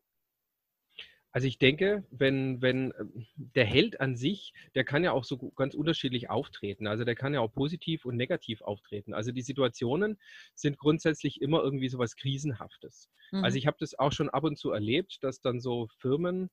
Also 1.31 1.47
ich 1.47 1.59
denke, 1.59 2.03
wenn, 2.09 2.61
wenn 2.61 2.93
ähm, 2.99 3.25
der 3.35 3.65
Held 3.65 4.01
an 4.01 4.15
sich, 4.15 4.53
der 4.75 4.83
kann 4.83 5.03
ja 5.03 5.11
auch 5.11 5.23
so 5.23 5.37
ganz 5.51 5.75
unterschiedlich 5.75 6.29
auftreten. 6.29 6.87
Also 6.87 7.03
der 7.03 7.15
kann 7.15 7.33
ja 7.33 7.41
auch 7.41 7.53
positiv 7.53 8.05
und 8.05 8.15
negativ 8.15 8.61
auftreten. 8.61 9.13
Also 9.13 9.31
die 9.31 9.41
Situationen 9.41 10.17
sind 10.55 10.77
grundsätzlich 10.77 11.41
immer 11.41 11.61
irgendwie 11.61 11.89
so 11.89 11.99
was 11.99 12.15
Krisenhaftes. 12.15 13.09
Also 13.31 13.37
mhm. 13.37 13.43
Also 13.43 13.57
ich 13.57 13.67
habe 13.67 13.77
das 13.79 13.97
auch 13.97 14.11
schon 14.11 14.29
ab 14.29 14.43
und 14.43 14.57
zu 14.57 14.71
erlebt, 14.71 15.23
dass 15.23 15.41
dann 15.41 15.59
so 15.59 15.87
Firmen 15.99 16.49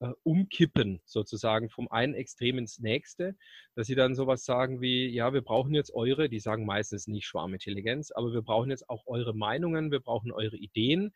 äh, 0.00 0.12
umkippen, 0.22 1.00
sozusagen 1.04 1.70
vom 1.70 1.88
einen 1.88 2.14
Extrem 2.14 2.58
ins 2.58 2.78
nächste, 2.78 3.36
dass 3.74 3.86
sie 3.88 3.94
dann 3.94 4.14
sowas 4.14 4.44
sagen 4.44 4.80
wie, 4.80 5.08
ja, 5.08 5.32
wir 5.32 5.42
brauchen 5.42 5.74
jetzt 5.74 5.92
eure, 5.92 6.28
die 6.28 6.40
sagen 6.40 6.64
meistens 6.64 7.08
nicht 7.08 7.26
Schwarmintelligenz, 7.26 8.12
aber 8.12 8.32
wir 8.32 8.42
brauchen 8.42 8.70
jetzt 8.70 8.88
auch 8.88 9.06
eure 9.06 9.34
Meinungen, 9.34 9.90
wir 9.90 10.00
brauchen 10.00 10.30
eure 10.30 10.56
Ideen. 10.56 11.12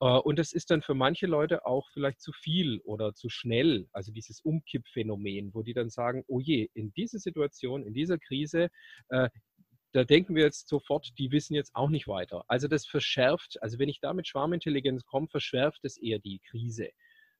Äh, 0.00 0.06
und 0.06 0.38
das 0.38 0.52
ist 0.52 0.70
dann 0.70 0.82
für 0.82 0.94
manche 0.94 1.26
Leute 1.26 1.66
auch 1.66 1.88
vielleicht 1.92 2.20
zu 2.20 2.32
viel 2.32 2.80
oder 2.84 3.14
zu 3.14 3.28
schnell, 3.28 3.88
also 3.92 4.12
dieses 4.12 4.40
Umkippphänomen, 4.40 5.54
wo 5.54 5.62
die 5.62 5.74
dann 5.74 5.90
sagen, 5.90 6.24
oh 6.26 6.40
je, 6.40 6.68
in 6.74 6.92
dieser 6.92 7.18
Situation, 7.18 7.84
in 7.84 7.94
dieser 7.94 8.18
Krise, 8.18 8.70
äh, 9.08 9.28
da 9.92 10.04
denken 10.04 10.34
wir 10.34 10.44
jetzt 10.44 10.68
sofort, 10.68 11.08
die 11.18 11.32
wissen 11.32 11.54
jetzt 11.54 11.74
auch 11.74 11.88
nicht 11.88 12.08
weiter. 12.08 12.44
Also 12.46 12.68
das 12.68 12.86
verschärft, 12.86 13.60
also 13.62 13.78
wenn 13.78 13.88
ich 13.88 14.00
da 14.00 14.12
mit 14.12 14.28
Schwarmintelligenz 14.28 15.04
komme, 15.06 15.28
verschärft 15.28 15.84
es 15.84 15.96
eher 15.96 16.18
die 16.18 16.40
Krise. 16.40 16.90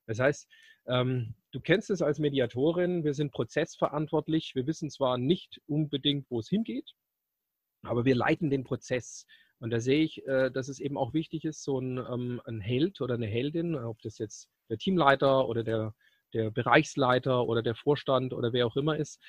Das 0.06 0.18
heißt, 0.18 0.48
ähm, 0.86 1.34
du 1.52 1.60
kennst 1.60 1.90
es 1.90 2.00
als 2.00 2.18
Mediatorin, 2.18 3.04
wir 3.04 3.12
sind 3.12 3.32
prozessverantwortlich, 3.32 4.54
wir 4.54 4.66
wissen 4.66 4.90
zwar 4.90 5.18
nicht 5.18 5.60
unbedingt, 5.66 6.30
wo 6.30 6.40
es 6.40 6.48
hingeht, 6.48 6.94
aber 7.82 8.06
wir 8.06 8.14
leiten 8.14 8.48
den 8.48 8.64
Prozess. 8.64 9.26
Und 9.60 9.70
da 9.70 9.80
sehe 9.80 10.02
ich, 10.02 10.26
äh, 10.26 10.50
dass 10.50 10.68
es 10.68 10.80
eben 10.80 10.96
auch 10.96 11.14
wichtig 11.14 11.44
ist, 11.44 11.62
so 11.62 11.80
ein, 11.80 11.98
ähm, 11.98 12.40
ein 12.44 12.60
Held 12.60 13.00
oder 13.00 13.14
eine 13.14 13.26
Heldin, 13.26 13.74
ob 13.74 14.00
das 14.02 14.18
jetzt 14.18 14.48
der 14.68 14.78
Teamleiter 14.78 15.48
oder 15.48 15.64
der, 15.64 15.94
der 16.32 16.50
Bereichsleiter 16.50 17.46
oder 17.46 17.62
der 17.62 17.74
Vorstand 17.74 18.32
oder 18.32 18.52
wer 18.52 18.66
auch 18.66 18.76
immer 18.76 18.96
ist, 18.96 19.20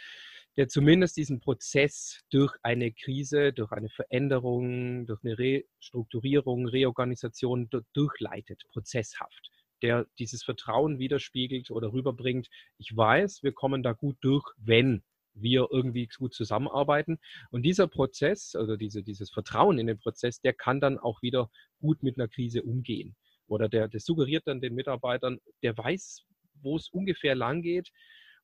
der 0.57 0.67
zumindest 0.67 1.17
diesen 1.17 1.39
Prozess 1.39 2.21
durch 2.31 2.55
eine 2.63 2.91
Krise, 2.91 3.53
durch 3.53 3.71
eine 3.71 3.89
Veränderung, 3.89 5.05
durch 5.05 5.23
eine 5.23 5.37
Restrukturierung, 5.37 6.67
Reorganisation 6.67 7.69
durchleitet, 7.93 8.63
prozesshaft, 8.67 9.51
der 9.81 10.05
dieses 10.19 10.43
Vertrauen 10.43 10.99
widerspiegelt 10.99 11.71
oder 11.71 11.93
rüberbringt. 11.93 12.49
Ich 12.77 12.95
weiß, 12.95 13.41
wir 13.43 13.53
kommen 13.53 13.83
da 13.83 13.93
gut 13.93 14.17
durch, 14.21 14.45
wenn 14.57 15.03
wir 15.41 15.67
irgendwie 15.71 16.07
gut 16.17 16.33
zusammenarbeiten. 16.33 17.19
Und 17.51 17.63
dieser 17.63 17.87
Prozess, 17.87 18.55
also 18.55 18.75
diese, 18.75 19.03
dieses 19.03 19.31
Vertrauen 19.31 19.79
in 19.79 19.87
den 19.87 19.99
Prozess, 19.99 20.41
der 20.41 20.53
kann 20.53 20.79
dann 20.79 20.97
auch 20.97 21.21
wieder 21.21 21.49
gut 21.79 22.03
mit 22.03 22.17
einer 22.17 22.27
Krise 22.27 22.63
umgehen. 22.63 23.15
Oder 23.47 23.67
der, 23.67 23.87
der 23.87 23.99
suggeriert 23.99 24.47
dann 24.47 24.61
den 24.61 24.75
Mitarbeitern, 24.75 25.39
der 25.63 25.77
weiß, 25.77 26.23
wo 26.61 26.75
es 26.75 26.89
ungefähr 26.89 27.35
lang 27.35 27.61
geht. 27.61 27.89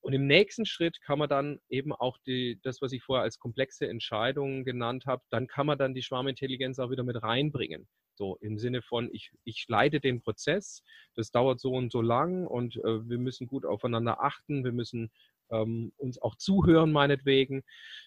Und 0.02 0.14
im 0.14 0.28
nächsten 0.28 0.66
Schritt 0.66 1.02
kann 1.02 1.18
man 1.18 1.30
dann 1.30 1.60
eben 1.68 1.92
auch 1.92 2.18
die, 2.28 2.60
das, 2.62 2.82
was 2.82 2.92
ich 2.92 3.04
vorher 3.04 3.24
als 3.24 3.40
komplexe 3.40 3.88
Entscheidungen 3.88 4.64
genannt 4.64 5.06
habe, 5.08 5.24
dann 5.32 5.48
kann 5.48 5.66
man 5.66 5.80
dann 5.80 5.96
die 5.96 6.04
Schwarmintelligenz 6.04 6.78
auch 6.80 6.92
wieder 6.92 7.04
mit 7.04 7.22
reinbringen. 7.24 7.88
So 8.14 8.38
im 8.40 8.58
Sinne 8.58 8.82
von, 8.82 9.10
ich, 9.12 9.32
ich 9.44 9.66
leite 9.68 10.00
den 10.00 10.22
Prozess, 10.22 10.84
das 11.16 11.32
dauert 11.32 11.60
so 11.60 11.72
und 11.72 11.92
so 11.92 12.02
lang 12.02 12.48
und 12.48 12.78
äh, 12.78 13.10
wir 13.10 13.18
müssen 13.18 13.48
gut 13.48 13.66
aufeinander 13.66 14.24
achten, 14.24 14.64
wir 14.64 14.72
müssen 14.72 15.12
ähm, 15.52 15.92
uns 15.98 16.22
auch 16.22 16.36
zuhören, 16.36 16.92
meinetwegen, 16.92 17.64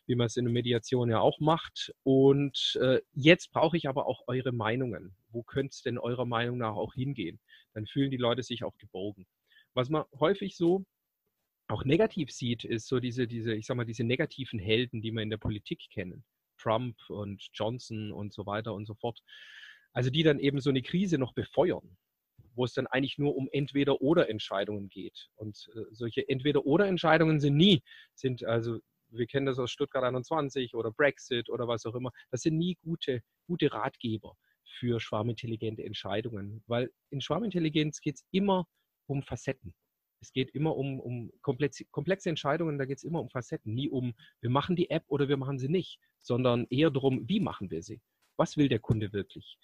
wie 0.06 0.14
man 0.14 0.26
es 0.26 0.36
in 0.36 0.44
der 0.44 0.52
Mediation 0.52 1.10
ja 1.10 1.20
auch 1.20 1.40
macht. 1.40 1.92
Und 2.02 2.78
äh, 2.80 3.00
jetzt 3.12 3.50
brauche 3.52 3.76
ich 3.76 3.88
aber 3.88 4.06
auch 4.06 4.22
eure 4.26 4.52
Meinungen. 4.52 5.16
Wo 5.30 5.42
könnte 5.42 5.72
es 5.72 5.82
denn 5.82 5.98
eurer 5.98 6.26
Meinung 6.26 6.58
nach 6.58 6.74
auch 6.74 6.94
hingehen? 6.94 7.40
Dann 7.74 7.86
fühlen 7.86 8.10
die 8.10 8.16
Leute 8.16 8.42
sich 8.42 8.64
auch 8.64 8.76
geborgen. 8.78 9.26
Was 9.74 9.88
man 9.88 10.04
häufig 10.18 10.56
so 10.56 10.84
auch 11.68 11.84
negativ 11.84 12.30
sieht, 12.30 12.64
ist 12.64 12.88
so 12.88 12.98
diese, 12.98 13.26
diese, 13.26 13.54
ich 13.54 13.66
sag 13.66 13.76
mal, 13.76 13.84
diese 13.84 14.04
negativen 14.04 14.58
Helden, 14.58 15.02
die 15.02 15.12
wir 15.12 15.22
in 15.22 15.30
der 15.30 15.36
Politik 15.36 15.80
kennen. 15.92 16.24
Trump 16.56 16.96
und 17.08 17.46
Johnson 17.52 18.10
und 18.12 18.32
so 18.32 18.46
weiter 18.46 18.74
und 18.74 18.86
so 18.86 18.94
fort. 18.94 19.20
Also 19.92 20.10
die 20.10 20.22
dann 20.22 20.38
eben 20.38 20.60
so 20.60 20.70
eine 20.70 20.82
Krise 20.82 21.18
noch 21.18 21.34
befeuern 21.34 21.96
wo 22.58 22.64
es 22.64 22.74
dann 22.74 22.88
eigentlich 22.88 23.18
nur 23.18 23.36
um 23.36 23.48
Entweder-Oder-Entscheidungen 23.50 24.88
geht. 24.88 25.30
Und 25.36 25.70
äh, 25.74 25.84
solche 25.92 26.28
Entweder-Oder-Entscheidungen 26.28 27.38
sind 27.40 27.56
nie, 27.56 27.82
sind 28.14 28.44
also, 28.44 28.80
wir 29.10 29.26
kennen 29.26 29.46
das 29.46 29.58
aus 29.58 29.70
Stuttgart 29.70 30.04
21 30.04 30.74
oder 30.74 30.90
Brexit 30.90 31.48
oder 31.48 31.68
was 31.68 31.86
auch 31.86 31.94
immer, 31.94 32.10
das 32.30 32.42
sind 32.42 32.58
nie 32.58 32.76
gute, 32.82 33.22
gute 33.46 33.72
Ratgeber 33.72 34.36
für 34.64 35.00
schwarmintelligente 35.00 35.84
Entscheidungen, 35.84 36.62
weil 36.66 36.90
in 37.10 37.20
Schwarmintelligenz 37.20 38.00
geht 38.00 38.16
es 38.16 38.24
immer 38.32 38.66
um 39.06 39.22
Facetten. 39.22 39.72
Es 40.20 40.32
geht 40.32 40.50
immer 40.50 40.76
um, 40.76 40.98
um 40.98 41.30
komplexe, 41.42 41.84
komplexe 41.92 42.28
Entscheidungen, 42.28 42.76
da 42.76 42.86
geht 42.86 42.98
es 42.98 43.04
immer 43.04 43.20
um 43.20 43.30
Facetten, 43.30 43.72
nie 43.72 43.88
um, 43.88 44.14
wir 44.40 44.50
machen 44.50 44.74
die 44.74 44.90
App 44.90 45.04
oder 45.06 45.28
wir 45.28 45.36
machen 45.36 45.60
sie 45.60 45.68
nicht, 45.68 46.00
sondern 46.20 46.66
eher 46.70 46.90
darum, 46.90 47.28
wie 47.28 47.38
machen 47.38 47.70
wir 47.70 47.82
sie? 47.82 48.00
Was 48.36 48.56
will 48.56 48.68
der 48.68 48.80
Kunde 48.80 49.12
wirklich? 49.12 49.58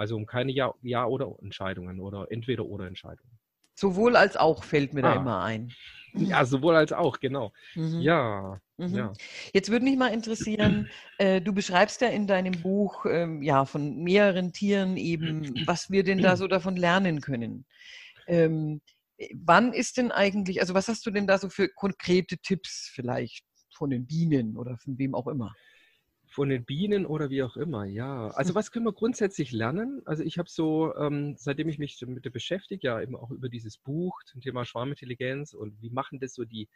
Also 0.00 0.16
um 0.16 0.24
keine 0.24 0.50
Ja-, 0.50 0.72
ja 0.80 1.04
oder 1.04 1.36
Entscheidungen 1.42 2.00
oder 2.00 2.26
Entweder-Oder-Entscheidungen. 2.30 3.38
Sowohl 3.74 4.16
als 4.16 4.34
auch 4.38 4.64
fällt 4.64 4.94
mir 4.94 5.04
ah. 5.04 5.14
da 5.14 5.20
immer 5.20 5.42
ein. 5.42 5.74
Ja, 6.14 6.46
sowohl 6.46 6.74
als 6.74 6.94
auch, 6.94 7.20
genau. 7.20 7.52
Mhm. 7.74 8.00
Ja, 8.00 8.62
mhm. 8.78 8.94
ja. 8.96 9.12
Jetzt 9.52 9.70
würde 9.70 9.84
mich 9.84 9.98
mal 9.98 10.08
interessieren, 10.08 10.88
äh, 11.18 11.42
du 11.42 11.52
beschreibst 11.52 12.00
ja 12.00 12.08
in 12.08 12.26
deinem 12.26 12.62
Buch 12.62 13.04
ähm, 13.04 13.42
ja 13.42 13.66
von 13.66 14.02
mehreren 14.02 14.54
Tieren 14.54 14.96
eben, 14.96 15.66
was 15.66 15.90
wir 15.90 16.02
denn 16.02 16.22
da 16.22 16.38
so 16.38 16.48
davon 16.48 16.76
lernen 16.76 17.20
können. 17.20 17.66
Ähm, 18.26 18.80
wann 19.34 19.74
ist 19.74 19.98
denn 19.98 20.12
eigentlich, 20.12 20.62
also 20.62 20.72
was 20.72 20.88
hast 20.88 21.04
du 21.04 21.10
denn 21.10 21.26
da 21.26 21.36
so 21.36 21.50
für 21.50 21.68
konkrete 21.68 22.38
Tipps 22.38 22.90
vielleicht 22.90 23.44
von 23.74 23.90
den 23.90 24.06
Bienen 24.06 24.56
oder 24.56 24.78
von 24.78 24.96
wem 24.96 25.14
auch 25.14 25.26
immer? 25.26 25.54
Von 26.32 26.48
den 26.48 26.64
Bienen 26.64 27.06
oder 27.06 27.28
wie 27.28 27.42
auch 27.42 27.56
immer, 27.56 27.84
ja. 27.84 28.28
Also 28.28 28.54
was 28.54 28.70
können 28.70 28.84
wir 28.84 28.92
grundsätzlich 28.92 29.50
lernen? 29.50 30.00
Also 30.04 30.22
ich 30.22 30.38
habe 30.38 30.48
so, 30.48 30.94
ähm, 30.94 31.34
seitdem 31.36 31.68
ich 31.68 31.80
mich 31.80 31.98
damit 31.98 32.22
beschäftige, 32.32 32.86
ja 32.86 33.00
eben 33.00 33.16
auch 33.16 33.32
über 33.32 33.48
dieses 33.48 33.78
Buch 33.78 34.22
zum 34.26 34.40
Thema 34.40 34.64
Schwarmintelligenz 34.64 35.54
und 35.54 35.82
wie 35.82 35.90
machen 35.90 36.20
das 36.20 36.34
so 36.34 36.44
die, 36.44 36.68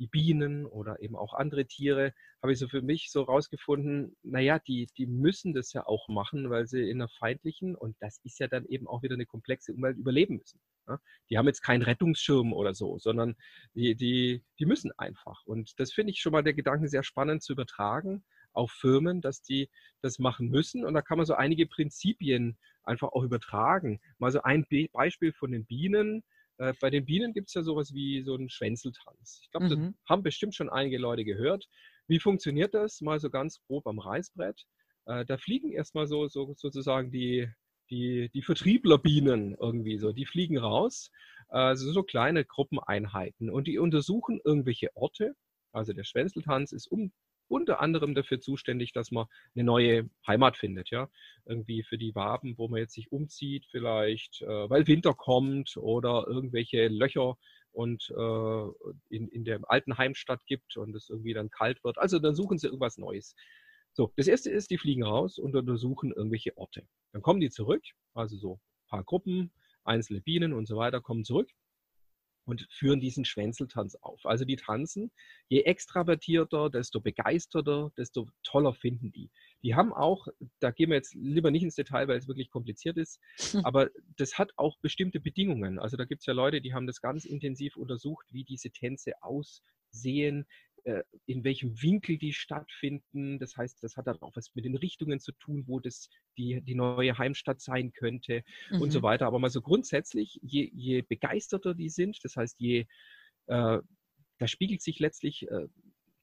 die 0.00 0.08
Bienen 0.08 0.66
oder 0.66 1.00
eben 1.00 1.14
auch 1.14 1.34
andere 1.34 1.66
Tiere, 1.66 2.14
habe 2.42 2.52
ich 2.52 2.58
so 2.58 2.66
für 2.66 2.82
mich 2.82 3.10
so 3.12 3.22
rausgefunden, 3.22 4.16
naja, 4.24 4.58
die, 4.58 4.88
die 4.98 5.06
müssen 5.06 5.54
das 5.54 5.72
ja 5.72 5.86
auch 5.86 6.08
machen, 6.08 6.50
weil 6.50 6.66
sie 6.66 6.90
in 6.90 7.00
einer 7.00 7.08
feindlichen, 7.08 7.76
und 7.76 7.96
das 8.00 8.18
ist 8.24 8.40
ja 8.40 8.48
dann 8.48 8.66
eben 8.66 8.88
auch 8.88 9.02
wieder 9.02 9.14
eine 9.14 9.26
komplexe 9.26 9.72
Umwelt, 9.72 9.98
überleben 9.98 10.38
müssen. 10.38 10.60
Ja? 10.88 10.98
Die 11.30 11.38
haben 11.38 11.46
jetzt 11.46 11.62
keinen 11.62 11.82
Rettungsschirm 11.82 12.52
oder 12.52 12.74
so, 12.74 12.98
sondern 12.98 13.36
die, 13.74 13.94
die, 13.94 14.42
die 14.58 14.66
müssen 14.66 14.90
einfach. 14.98 15.44
Und 15.46 15.78
das 15.78 15.92
finde 15.92 16.12
ich 16.12 16.20
schon 16.20 16.32
mal 16.32 16.42
der 16.42 16.54
Gedanke 16.54 16.88
sehr 16.88 17.04
spannend 17.04 17.44
zu 17.44 17.52
übertragen 17.52 18.24
auf 18.56 18.72
Firmen, 18.72 19.20
dass 19.20 19.42
die 19.42 19.68
das 20.02 20.18
machen 20.18 20.48
müssen. 20.48 20.84
Und 20.84 20.94
da 20.94 21.02
kann 21.02 21.18
man 21.18 21.26
so 21.26 21.34
einige 21.34 21.66
Prinzipien 21.66 22.56
einfach 22.84 23.08
auch 23.08 23.22
übertragen. 23.22 24.00
Mal 24.18 24.30
so 24.30 24.42
ein 24.42 24.66
Be 24.68 24.88
Beispiel 24.92 25.32
von 25.32 25.52
den 25.52 25.66
Bienen. 25.66 26.22
Äh, 26.58 26.72
bei 26.80 26.90
den 26.90 27.04
Bienen 27.04 27.32
gibt 27.32 27.48
es 27.48 27.54
ja 27.54 27.62
sowas 27.62 27.92
wie 27.92 28.22
so 28.22 28.34
einen 28.34 28.48
Schwänzeltanz. 28.48 29.40
Ich 29.42 29.50
glaube, 29.50 29.66
mhm. 29.66 29.70
das 29.70 29.94
haben 30.08 30.22
bestimmt 30.22 30.54
schon 30.54 30.70
einige 30.70 30.98
Leute 30.98 31.24
gehört. 31.24 31.68
Wie 32.08 32.20
funktioniert 32.20 32.74
das? 32.74 33.00
Mal 33.00 33.18
so 33.18 33.30
ganz 33.30 33.60
grob 33.66 33.86
am 33.86 33.98
Reißbrett. 33.98 34.64
Äh, 35.06 35.24
da 35.24 35.36
fliegen 35.38 35.72
erstmal 35.72 36.06
so, 36.06 36.28
so 36.28 36.54
sozusagen 36.56 37.10
die, 37.10 37.48
die, 37.90 38.30
die 38.32 38.42
Vertrieblerbienen 38.42 39.56
irgendwie 39.60 39.98
so. 39.98 40.12
Die 40.12 40.26
fliegen 40.26 40.58
raus. 40.58 41.10
Also 41.48 41.92
so 41.92 42.02
kleine 42.02 42.44
Gruppeneinheiten. 42.44 43.50
Und 43.50 43.66
die 43.66 43.78
untersuchen 43.78 44.40
irgendwelche 44.44 44.90
Orte. 44.94 45.34
Also 45.72 45.92
der 45.92 46.04
Schwänzeltanz 46.04 46.72
ist 46.72 46.90
um 46.90 47.12
unter 47.48 47.80
anderem 47.80 48.14
dafür 48.14 48.40
zuständig, 48.40 48.92
dass 48.92 49.10
man 49.10 49.26
eine 49.54 49.64
neue 49.64 50.08
Heimat 50.26 50.56
findet, 50.56 50.90
ja. 50.90 51.08
Irgendwie 51.44 51.82
für 51.82 51.98
die 51.98 52.14
Waben, 52.14 52.58
wo 52.58 52.68
man 52.68 52.80
jetzt 52.80 52.94
sich 52.94 53.12
umzieht, 53.12 53.66
vielleicht, 53.70 54.42
äh, 54.42 54.70
weil 54.70 54.86
Winter 54.86 55.14
kommt 55.14 55.76
oder 55.76 56.26
irgendwelche 56.26 56.88
Löcher 56.88 57.36
und 57.72 58.10
äh, 58.10 59.14
in, 59.14 59.28
in 59.28 59.44
der 59.44 59.60
alten 59.68 59.98
Heimstadt 59.98 60.44
gibt 60.46 60.76
und 60.76 60.94
es 60.94 61.10
irgendwie 61.10 61.34
dann 61.34 61.50
kalt 61.50 61.84
wird. 61.84 61.98
Also 61.98 62.18
dann 62.18 62.34
suchen 62.34 62.58
sie 62.58 62.66
irgendwas 62.66 62.98
Neues. 62.98 63.34
So, 63.92 64.12
das 64.16 64.28
erste 64.28 64.50
ist, 64.50 64.70
die 64.70 64.78
fliegen 64.78 65.04
raus 65.04 65.38
und 65.38 65.56
untersuchen 65.56 66.12
irgendwelche 66.12 66.56
Orte. 66.56 66.86
Dann 67.12 67.22
kommen 67.22 67.40
die 67.40 67.50
zurück, 67.50 67.82
also 68.14 68.36
so 68.36 68.54
ein 68.54 68.88
paar 68.88 69.04
Gruppen, 69.04 69.52
einzelne 69.84 70.20
Bienen 70.20 70.52
und 70.52 70.66
so 70.66 70.76
weiter 70.76 71.00
kommen 71.00 71.24
zurück 71.24 71.50
und 72.46 72.66
führen 72.70 73.00
diesen 73.00 73.24
Schwänzeltanz 73.24 73.96
auf. 73.96 74.24
Also 74.24 74.44
die 74.44 74.56
tanzen, 74.56 75.10
je 75.48 75.62
extravertierter, 75.62 76.70
desto 76.70 77.00
begeisterter, 77.00 77.92
desto 77.96 78.28
toller 78.42 78.72
finden 78.72 79.12
die. 79.12 79.30
Die 79.62 79.74
haben 79.74 79.92
auch, 79.92 80.28
da 80.60 80.70
gehen 80.70 80.90
wir 80.90 80.96
jetzt 80.96 81.14
lieber 81.14 81.50
nicht 81.50 81.64
ins 81.64 81.74
Detail, 81.74 82.08
weil 82.08 82.18
es 82.18 82.28
wirklich 82.28 82.50
kompliziert 82.50 82.96
ist, 82.96 83.20
aber 83.64 83.90
das 84.16 84.38
hat 84.38 84.52
auch 84.56 84.78
bestimmte 84.78 85.20
Bedingungen. 85.20 85.78
Also 85.78 85.96
da 85.96 86.04
gibt 86.04 86.22
es 86.22 86.26
ja 86.26 86.32
Leute, 86.32 86.60
die 86.60 86.72
haben 86.72 86.86
das 86.86 87.00
ganz 87.00 87.24
intensiv 87.24 87.76
untersucht, 87.76 88.26
wie 88.30 88.44
diese 88.44 88.70
Tänze 88.70 89.12
aussehen, 89.22 90.46
in 91.26 91.42
welchem 91.42 91.82
Winkel 91.82 92.16
die 92.16 92.32
stattfinden. 92.32 93.38
Das 93.38 93.56
heißt, 93.56 93.82
das 93.82 93.96
hat 93.96 94.06
dann 94.06 94.22
auch 94.22 94.36
was 94.36 94.54
mit 94.54 94.64
den 94.64 94.76
Richtungen 94.76 95.18
zu 95.18 95.32
tun, 95.32 95.64
wo 95.66 95.80
das 95.80 96.08
die, 96.38 96.60
die 96.62 96.74
neue 96.74 97.18
Heimstatt 97.18 97.60
sein 97.60 97.92
könnte 97.92 98.44
mhm. 98.70 98.82
und 98.82 98.90
so 98.92 99.00
mhm. 99.00 99.04
weiter. 99.04 99.26
Aber 99.26 99.38
mal 99.38 99.50
so 99.50 99.62
grundsätzlich, 99.62 100.38
je, 100.42 100.70
je 100.72 101.02
begeisterter 101.02 101.74
die 101.74 101.88
sind, 101.88 102.18
das 102.22 102.36
heißt, 102.36 102.60
je 102.60 102.86
äh, 103.46 103.78
da 104.38 104.46
spiegelt 104.46 104.82
sich 104.82 104.98
letztlich 104.98 105.48
äh, 105.50 105.66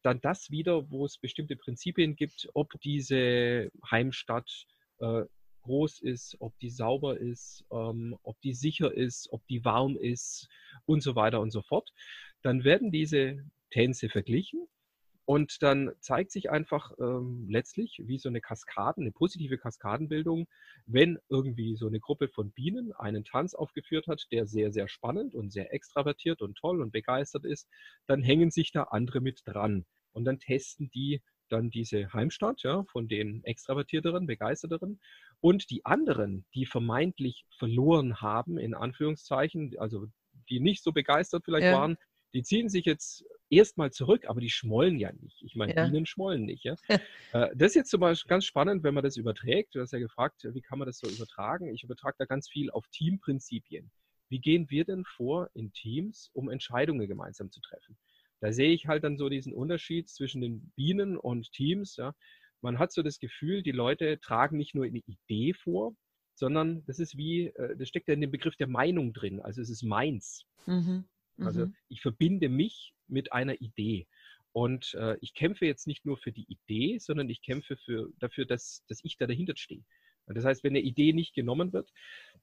dann 0.04 0.20
das 0.22 0.52
wieder, 0.52 0.90
wo 0.92 1.06
es 1.06 1.18
bestimmte 1.18 1.56
Prinzipien 1.56 2.16
gibt, 2.16 2.50
ob 2.54 2.72
diese 2.82 3.72
Heimstatt 3.90 4.50
äh, 5.00 5.24
groß 5.62 6.02
ist, 6.02 6.36
ob 6.40 6.58
die 6.60 6.70
sauber 6.70 7.18
ist, 7.18 7.66
ähm, 7.72 8.18
ob 8.24 8.40
die 8.42 8.54
sicher 8.54 8.94
ist, 8.94 9.32
ob 9.32 9.46
die 9.48 9.64
warm 9.64 9.98
ist 9.98 10.50
und 10.86 11.02
so 11.02 11.16
weiter 11.16 11.40
und 11.40 11.52
so 11.52 11.62
fort. 11.62 11.90
Dann 12.42 12.66
werden 12.66 12.92
diese 12.92 13.44
Tänze 13.74 14.10
verglichen. 14.10 14.68
Und 15.26 15.64
dann 15.64 15.92
zeigt 16.02 16.32
sich 16.32 16.52
einfach 16.52 16.92
ähm, 17.00 17.48
letztlich 17.50 18.02
wie 18.04 18.18
so 18.18 18.28
eine 18.28 18.42
Kaskaden, 18.42 19.04
eine 19.04 19.12
positive 19.12 19.58
Kaskadenbildung, 19.58 20.48
wenn 20.86 21.18
irgendwie 21.30 21.78
so 21.78 21.88
eine 21.88 22.02
Gruppe 22.02 22.28
von 22.28 22.52
Bienen 22.52 22.92
einen 22.94 23.24
Tanz 23.24 23.54
aufgeführt 23.54 24.08
hat, 24.08 24.26
der 24.32 24.48
sehr, 24.48 24.74
sehr 24.74 24.90
spannend 24.90 25.34
und 25.34 25.52
sehr 25.52 25.74
extravertiert 25.74 26.42
und 26.42 26.58
toll 26.58 26.82
und 26.82 26.92
begeistert 26.92 27.46
ist, 27.46 27.70
dann 28.06 28.22
hängen 28.22 28.52
sich 28.52 28.74
da 28.74 28.84
andere 28.84 29.22
mit 29.22 29.42
dran. 29.46 29.86
Und 30.12 30.26
dann 30.26 30.40
testen 30.40 30.92
die 30.94 31.22
dann 31.48 31.70
diese 31.70 32.12
Heimstatt 32.12 32.64
ja, 32.64 32.84
von 32.92 33.08
den 33.08 33.44
extravertierteren, 33.46 34.28
begeisterteren. 34.28 35.00
Und 35.40 35.70
die 35.70 35.86
anderen, 35.86 36.46
die 36.54 36.66
vermeintlich 36.66 37.46
verloren 37.58 38.20
haben, 38.20 38.58
in 38.58 38.74
Anführungszeichen, 38.74 39.74
also 39.78 40.08
die 40.50 40.60
nicht 40.60 40.84
so 40.84 40.92
begeistert 40.92 41.46
vielleicht 41.46 41.68
ja. 41.68 41.78
waren, 41.78 41.98
die 42.34 42.44
ziehen 42.44 42.70
sich 42.70 42.86
jetzt 42.86 43.26
erstmal 43.50 43.92
zurück, 43.92 44.26
aber 44.28 44.42
die 44.42 44.50
schmollen 44.50 44.98
ja 44.98 45.12
nicht. 45.14 45.42
Ich 45.44 45.56
meine, 45.56 45.76
ja. 45.76 45.86
Bienen 45.86 46.06
schmollen 46.06 46.46
nicht. 46.46 46.64
Ja? 46.90 47.00
Äh, 47.34 47.56
das 47.56 47.72
ist 47.72 47.76
jetzt 47.76 47.92
zum 47.92 48.00
Beispiel 48.00 48.30
ganz 48.30 48.46
spannend, 48.46 48.84
wenn 48.84 48.94
man 48.94 49.04
das 49.04 49.18
überträgt. 49.18 49.76
Du 49.76 49.82
hast 49.82 49.92
ja 49.92 50.00
gefragt, 50.00 50.44
wie 50.44 50.62
kann 50.62 50.80
man 50.80 50.88
das 50.88 50.98
so 51.00 51.08
übertragen? 51.08 51.74
Ich 51.74 51.84
übertrage 51.84 52.16
da 52.20 52.26
ganz 52.26 52.50
viel 52.50 52.72
auf 52.72 52.88
Teamprinzipien. 52.88 53.92
Wie 54.30 54.40
gehen 54.40 54.70
wir 54.70 54.86
denn 54.86 55.06
vor 55.06 55.50
in 55.54 55.72
Teams, 55.74 56.30
um 56.34 56.50
Entscheidungen 56.50 57.08
gemeinsam 57.08 57.52
zu 57.52 57.62
treffen? 57.62 57.98
Da 58.40 58.52
sehe 58.52 58.72
ich 58.72 58.88
halt 58.88 59.04
dann 59.04 59.18
so 59.18 59.30
diesen 59.30 59.54
Unterschied 59.54 60.10
zwischen 60.10 60.42
den 60.42 60.72
Bienen 60.76 61.18
und 61.18 61.52
Teams. 61.52 61.96
Ja? 61.98 62.16
Man 62.62 62.80
hat 62.80 62.92
so 62.92 63.04
das 63.04 63.20
Gefühl, 63.20 63.62
die 63.62 63.72
Leute 63.72 64.20
tragen 64.20 64.58
nicht 64.58 64.74
nur 64.74 64.86
eine 64.86 65.02
Idee 65.06 65.54
vor, 65.54 65.96
sondern 66.36 66.84
das 66.86 67.00
ist 67.00 67.16
wie, 67.16 67.48
äh, 67.48 67.78
das 67.78 67.90
steckt 67.90 68.08
ja 68.08 68.16
in 68.16 68.22
dem 68.22 68.32
Begriff 68.32 68.56
der 68.56 68.68
Meinung 68.68 69.14
drin. 69.14 69.40
Also 69.40 69.62
es 69.62 69.70
ist 69.70 69.84
meins. 69.84 70.46
Mhm. 70.66 71.06
Also 71.40 71.68
mhm. 71.68 71.76
ich 71.90 72.02
verbinde 72.02 72.50
mich 72.50 72.94
mit 73.08 73.32
einer 73.32 73.60
Idee. 73.62 74.08
Und 74.52 74.94
äh, 74.94 75.18
ich 75.22 75.34
kämpfe 75.34 75.66
jetzt 75.66 75.88
nicht 75.88 76.06
nur 76.06 76.18
für 76.18 76.32
die 76.32 76.46
Idee, 76.48 77.00
sondern 77.00 77.30
ich 77.30 77.42
kämpfe 77.42 77.76
für, 77.76 78.10
dafür, 78.20 78.46
dass, 78.46 78.84
dass 78.88 79.00
ich 79.04 79.18
da 79.18 79.26
dahinter 79.26 79.54
stehe. 79.56 79.84
Das 80.28 80.46
heißt, 80.46 80.64
wenn 80.64 80.72
eine 80.72 80.82
Idee 80.82 81.12
nicht 81.12 81.34
genommen 81.34 81.74
wird 81.74 81.92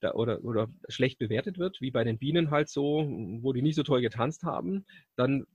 da, 0.00 0.12
oder, 0.12 0.44
oder 0.44 0.68
schlecht 0.88 1.18
bewertet 1.18 1.58
wird, 1.58 1.80
wie 1.80 1.90
bei 1.90 2.04
den 2.04 2.18
Bienen 2.18 2.50
halt 2.50 2.68
so, 2.68 3.06
wo 3.40 3.52
die 3.52 3.62
nicht 3.62 3.76
so 3.76 3.82
toll 3.82 4.02
getanzt 4.02 4.42
haben, 4.42 4.84
dann 5.16 5.46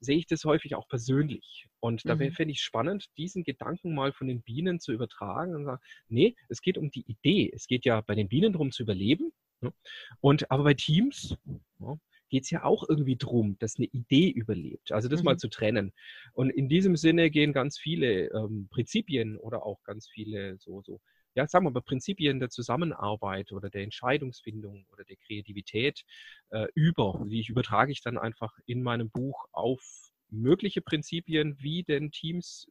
sehe 0.00 0.16
ich 0.16 0.26
das 0.26 0.44
häufig 0.44 0.74
auch 0.74 0.88
persönlich. 0.88 1.68
Und 1.78 2.06
da 2.08 2.16
mhm. 2.16 2.32
fände 2.32 2.52
ich 2.52 2.60
spannend, 2.60 3.06
diesen 3.16 3.44
Gedanken 3.44 3.94
mal 3.94 4.12
von 4.12 4.28
den 4.28 4.42
Bienen 4.42 4.80
zu 4.80 4.92
übertragen 4.92 5.54
und 5.54 5.64
sagen, 5.64 5.82
nee, 6.08 6.34
es 6.48 6.60
geht 6.62 6.78
um 6.78 6.90
die 6.90 7.04
Idee. 7.10 7.50
Es 7.54 7.66
geht 7.66 7.84
ja 7.84 8.00
bei 8.00 8.14
den 8.14 8.28
Bienen 8.28 8.52
darum 8.52 8.72
zu 8.72 8.82
überleben. 8.82 9.32
Ne? 9.60 9.72
Und 10.20 10.50
aber 10.50 10.64
bei 10.64 10.74
Teams, 10.74 11.36
ja, 11.78 11.96
geht 12.30 12.44
es 12.44 12.50
ja 12.50 12.64
auch 12.64 12.88
irgendwie 12.88 13.16
drum, 13.16 13.56
dass 13.58 13.76
eine 13.76 13.86
Idee 13.86 14.30
überlebt. 14.30 14.92
Also 14.92 15.08
das 15.08 15.20
mhm. 15.20 15.26
mal 15.26 15.36
zu 15.36 15.48
trennen. 15.48 15.92
Und 16.32 16.50
in 16.50 16.68
diesem 16.68 16.96
Sinne 16.96 17.30
gehen 17.30 17.52
ganz 17.52 17.78
viele 17.78 18.28
ähm, 18.28 18.68
Prinzipien 18.70 19.36
oder 19.36 19.66
auch 19.66 19.82
ganz 19.82 20.08
viele 20.08 20.56
so, 20.58 20.82
so, 20.82 21.00
ja, 21.34 21.46
sagen 21.46 21.66
wir 21.66 21.70
mal, 21.70 21.82
Prinzipien 21.82 22.40
der 22.40 22.48
Zusammenarbeit 22.48 23.52
oder 23.52 23.68
der 23.68 23.82
Entscheidungsfindung 23.82 24.86
oder 24.90 25.04
der 25.04 25.16
Kreativität 25.16 26.04
äh, 26.50 26.66
über. 26.74 27.24
Die 27.28 27.44
übertrage 27.46 27.92
ich 27.92 28.00
dann 28.00 28.16
einfach 28.16 28.56
in 28.66 28.82
meinem 28.82 29.10
Buch 29.10 29.46
auf 29.52 30.12
mögliche 30.30 30.80
Prinzipien, 30.80 31.56
wie 31.60 31.82
denn 31.82 32.12
Teams 32.12 32.68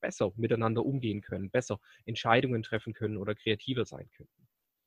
besser 0.00 0.32
miteinander 0.36 0.84
umgehen 0.84 1.20
können, 1.20 1.50
besser 1.50 1.80
Entscheidungen 2.04 2.62
treffen 2.62 2.92
können 2.92 3.16
oder 3.16 3.34
kreativer 3.34 3.84
sein 3.84 4.08
können. 4.16 4.30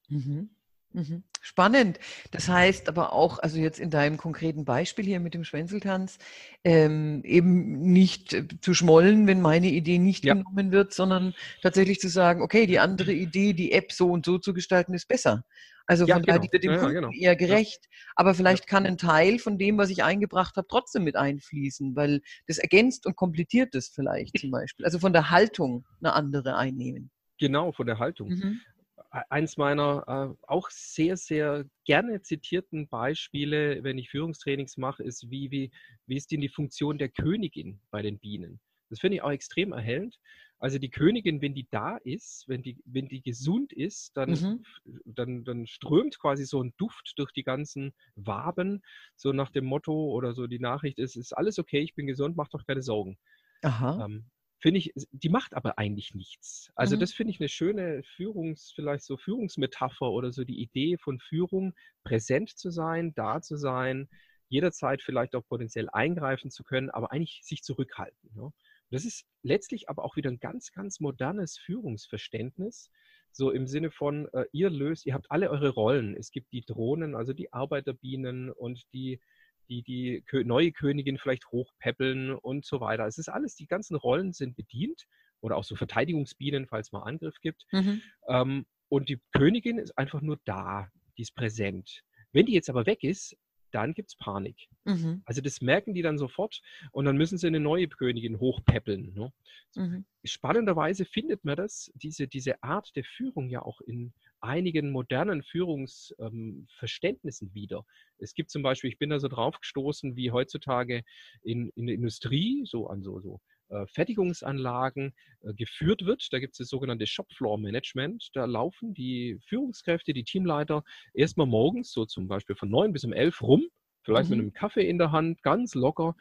Mhm. 0.07 0.49
Mhm. 0.91 1.23
Spannend. 1.41 1.99
Das 2.31 2.49
heißt 2.49 2.89
aber 2.89 3.13
auch, 3.13 3.39
also 3.39 3.59
jetzt 3.59 3.79
in 3.79 3.89
deinem 3.89 4.17
konkreten 4.17 4.65
Beispiel 4.65 5.05
hier 5.05 5.19
mit 5.19 5.33
dem 5.33 5.43
Schwänzeltanz, 5.43 6.17
ähm, 6.63 7.21
eben 7.23 7.79
nicht 7.79 8.33
äh, 8.33 8.47
zu 8.59 8.73
schmollen, 8.73 9.27
wenn 9.27 9.41
meine 9.41 9.67
Idee 9.67 9.99
nicht 9.99 10.25
ja. 10.25 10.33
genommen 10.33 10.71
wird, 10.71 10.93
sondern 10.93 11.33
tatsächlich 11.61 11.99
zu 11.99 12.09
sagen, 12.09 12.41
okay, 12.41 12.65
die 12.65 12.79
andere 12.79 13.13
Idee, 13.13 13.53
die 13.53 13.71
App 13.71 13.91
so 13.91 14.11
und 14.11 14.25
so 14.25 14.37
zu 14.37 14.53
gestalten, 14.53 14.93
ist 14.93 15.07
besser. 15.07 15.43
Also 15.85 16.05
ja, 16.05 16.15
von 16.15 16.23
genau. 16.23 16.37
daher, 16.37 16.49
die 16.49 16.59
dem 16.59 16.71
ja, 16.71 16.77
Kunden 16.77 16.95
genau. 16.95 17.09
eher 17.11 17.35
gerecht. 17.35 17.87
Aber 18.15 18.35
vielleicht 18.35 18.67
kann 18.67 18.85
ein 18.85 18.97
Teil 18.97 19.39
von 19.39 19.57
dem, 19.57 19.77
was 19.77 19.89
ich 19.89 20.03
eingebracht 20.03 20.55
habe, 20.55 20.67
trotzdem 20.69 21.03
mit 21.03 21.15
einfließen, 21.15 21.95
weil 21.95 22.21
das 22.47 22.57
ergänzt 22.57 23.05
und 23.05 23.15
komplettiert 23.15 23.73
es 23.73 23.89
vielleicht 23.89 24.37
zum 24.37 24.51
Beispiel. 24.51 24.85
Also 24.85 24.99
von 24.99 25.13
der 25.13 25.31
Haltung 25.31 25.85
eine 25.99 26.13
andere 26.13 26.57
einnehmen. 26.57 27.09
Genau, 27.39 27.71
von 27.71 27.87
der 27.87 27.97
Haltung. 27.97 28.29
Mhm 28.29 28.61
eins 29.09 29.57
meiner 29.57 30.03
äh, 30.07 30.45
auch 30.47 30.69
sehr, 30.69 31.17
sehr 31.17 31.65
gerne 31.85 32.21
zitierten 32.21 32.87
Beispiele, 32.87 33.83
wenn 33.83 33.97
ich 33.97 34.09
Führungstrainings 34.09 34.77
mache, 34.77 35.03
ist, 35.03 35.29
wie, 35.29 35.51
wie, 35.51 35.71
wie 36.05 36.15
ist 36.15 36.31
denn 36.31 36.41
die 36.41 36.49
Funktion 36.49 36.97
der 36.97 37.09
Königin 37.09 37.81
bei 37.91 38.01
den 38.01 38.19
Bienen? 38.19 38.59
Das 38.89 38.99
finde 38.99 39.17
ich 39.17 39.21
auch 39.21 39.31
extrem 39.31 39.71
erhellend. 39.71 40.19
Also 40.59 40.77
die 40.77 40.89
Königin, 40.89 41.41
wenn 41.41 41.53
die 41.53 41.67
da 41.71 41.97
ist, 42.03 42.43
wenn 42.47 42.61
die, 42.61 42.81
wenn 42.85 43.07
die 43.07 43.21
gesund 43.21 43.71
ist, 43.71 44.17
dann, 44.17 44.31
mhm. 44.31 44.63
dann, 45.05 45.43
dann 45.45 45.67
strömt 45.67 46.19
quasi 46.19 46.45
so 46.45 46.61
ein 46.61 46.73
Duft 46.77 47.13
durch 47.15 47.31
die 47.31 47.43
ganzen 47.43 47.93
Waben, 48.15 48.81
so 49.15 49.31
nach 49.31 49.51
dem 49.51 49.65
Motto 49.65 49.93
oder 49.93 50.33
so 50.33 50.47
die 50.47 50.59
Nachricht 50.59 50.99
ist, 50.99 51.15
ist 51.15 51.31
alles 51.33 51.59
okay, 51.59 51.79
ich 51.79 51.95
bin 51.95 52.07
gesund, 52.07 52.35
mach 52.35 52.49
doch 52.49 52.65
keine 52.65 52.81
Sorgen. 52.81 53.17
Aha. 53.61 54.05
Ähm, 54.05 54.25
finde 54.59 54.79
ich, 54.79 54.93
die 55.11 55.29
macht 55.29 55.53
aber 55.53 55.77
eigentlich 55.77 56.13
nichts. 56.13 56.71
Also 56.75 56.95
mhm. 56.95 56.99
das 56.99 57.13
finde 57.13 57.31
ich 57.31 57.39
eine 57.39 57.49
schöne 57.49 58.03
Führungs, 58.15 58.71
vielleicht 58.75 59.03
so 59.03 59.17
Führungsmetapher 59.17 60.11
oder 60.11 60.31
so 60.31 60.43
die 60.43 60.61
Idee 60.61 60.97
von 60.97 61.19
Führung, 61.19 61.73
präsent 62.03 62.49
zu 62.49 62.69
sein, 62.69 63.13
da 63.15 63.41
zu 63.41 63.55
sein, 63.55 64.09
jederzeit 64.49 65.01
vielleicht 65.01 65.35
auch 65.35 65.45
potenziell 65.47 65.89
eingreifen 65.89 66.51
zu 66.51 66.63
können, 66.63 66.89
aber 66.89 67.11
eigentlich 67.11 67.41
sich 67.43 67.63
zurückhalten. 67.63 68.31
Ne? 68.35 68.51
Das 68.91 69.05
ist 69.05 69.25
letztlich 69.43 69.89
aber 69.89 70.03
auch 70.03 70.15
wieder 70.15 70.31
ein 70.31 70.39
ganz, 70.39 70.71
ganz 70.71 70.99
modernes 70.99 71.57
Führungsverständnis. 71.57 72.89
So 73.31 73.51
im 73.51 73.67
Sinne 73.67 73.91
von, 73.91 74.27
äh, 74.33 74.45
ihr 74.51 74.71
löst, 74.71 75.05
ihr 75.05 75.13
habt 75.13 75.29
alle 75.29 75.51
eure 75.51 75.69
Rollen. 75.69 76.15
Es 76.15 76.31
gibt 76.31 76.51
die 76.51 76.61
Drohnen, 76.61 77.15
also 77.15 77.31
die 77.31 77.53
Arbeiterbienen 77.53 78.49
und 78.49 78.91
die 78.91 79.21
die 79.69 79.83
die 79.83 80.23
neue 80.43 80.71
Königin 80.71 81.17
vielleicht 81.17 81.47
hochpäppeln 81.51 82.33
und 82.35 82.65
so 82.65 82.81
weiter. 82.81 83.05
Es 83.05 83.17
ist 83.17 83.29
alles, 83.29 83.55
die 83.55 83.67
ganzen 83.67 83.95
Rollen 83.95 84.33
sind 84.33 84.55
bedient 84.55 85.05
oder 85.41 85.55
auch 85.55 85.63
so 85.63 85.75
Verteidigungsbienen, 85.75 86.67
falls 86.67 86.91
mal 86.91 87.03
Angriff 87.03 87.35
gibt. 87.41 87.65
Mhm. 87.71 88.01
Ähm, 88.27 88.65
und 88.89 89.09
die 89.09 89.19
Königin 89.31 89.77
ist 89.77 89.97
einfach 89.97 90.21
nur 90.21 90.39
da, 90.45 90.89
die 91.17 91.21
ist 91.21 91.35
präsent. 91.35 92.01
Wenn 92.31 92.45
die 92.45 92.53
jetzt 92.53 92.69
aber 92.69 92.85
weg 92.85 93.03
ist, 93.03 93.37
dann 93.71 93.93
gibt 93.93 94.09
es 94.09 94.17
Panik. 94.17 94.67
Mhm. 94.85 95.21
Also 95.25 95.41
das 95.41 95.61
merken 95.61 95.93
die 95.93 96.01
dann 96.01 96.17
sofort 96.17 96.61
und 96.91 97.05
dann 97.05 97.17
müssen 97.17 97.37
sie 97.37 97.47
eine 97.47 97.59
neue 97.59 97.87
Königin 97.87 98.39
hochpäppeln. 98.39 99.13
Ne? 99.13 99.31
Mhm. 99.75 100.05
Spannenderweise 100.23 101.05
findet 101.05 101.45
man 101.45 101.55
das, 101.55 101.91
diese, 101.95 102.27
diese 102.27 102.63
Art 102.63 102.95
der 102.95 103.03
Führung 103.03 103.49
ja 103.49 103.61
auch 103.61 103.81
in 103.81 104.13
einigen 104.41 104.91
modernen 104.91 105.43
Führungsverständnissen 105.43 107.47
ähm, 107.49 107.53
wieder. 107.53 107.85
Es 108.17 108.33
gibt 108.33 108.51
zum 108.51 108.61
Beispiel, 108.61 108.89
ich 108.89 108.97
bin 108.97 109.09
da 109.09 109.19
so 109.19 109.27
drauf 109.27 109.59
gestoßen, 109.59 110.15
wie 110.15 110.31
heutzutage 110.31 111.03
in, 111.43 111.69
in 111.75 111.87
der 111.87 111.95
Industrie, 111.95 112.63
so 112.65 112.87
an 112.87 113.03
so, 113.03 113.19
so 113.19 113.41
äh, 113.69 113.85
Fertigungsanlagen 113.87 115.13
äh, 115.41 115.53
geführt 115.53 116.05
wird. 116.05 116.27
Da 116.31 116.39
gibt 116.39 116.53
es 116.53 116.57
das 116.57 116.69
sogenannte 116.69 117.07
Shopfloor-Management. 117.07 118.29
Da 118.33 118.45
laufen 118.45 118.93
die 118.93 119.39
Führungskräfte, 119.47 120.13
die 120.13 120.23
Teamleiter 120.23 120.83
erstmal 121.13 121.47
morgens, 121.47 121.91
so 121.91 122.05
zum 122.05 122.27
Beispiel 122.27 122.55
von 122.55 122.69
9 122.69 122.93
bis 122.93 123.03
um 123.03 123.13
11 123.13 123.41
rum, 123.41 123.63
vielleicht 124.03 124.29
mhm. 124.29 124.37
mit 124.37 124.43
einem 124.43 124.53
Kaffee 124.53 124.87
in 124.87 124.97
der 124.97 125.11
Hand, 125.11 125.41
ganz 125.43 125.75
locker 125.75 126.15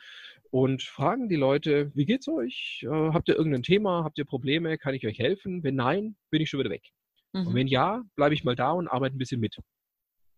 und 0.50 0.82
fragen 0.82 1.28
die 1.28 1.36
Leute, 1.36 1.92
wie 1.94 2.06
geht's 2.06 2.28
euch? 2.28 2.84
Äh, 2.84 2.88
habt 2.88 3.28
ihr 3.28 3.36
irgendein 3.36 3.62
Thema? 3.62 4.04
Habt 4.04 4.18
ihr 4.18 4.24
Probleme? 4.24 4.78
Kann 4.78 4.94
ich 4.94 5.06
euch 5.06 5.18
helfen? 5.18 5.62
Wenn 5.62 5.74
nein, 5.74 6.16
bin 6.30 6.42
ich 6.42 6.50
schon 6.50 6.60
wieder 6.60 6.70
weg. 6.70 6.90
Mhm. 7.32 7.46
Und 7.46 7.54
wenn 7.54 7.66
ja, 7.66 8.02
bleibe 8.16 8.34
ich 8.34 8.44
mal 8.44 8.56
da 8.56 8.72
und 8.72 8.88
arbeite 8.88 9.16
ein 9.16 9.18
bisschen 9.18 9.40
mit. 9.40 9.56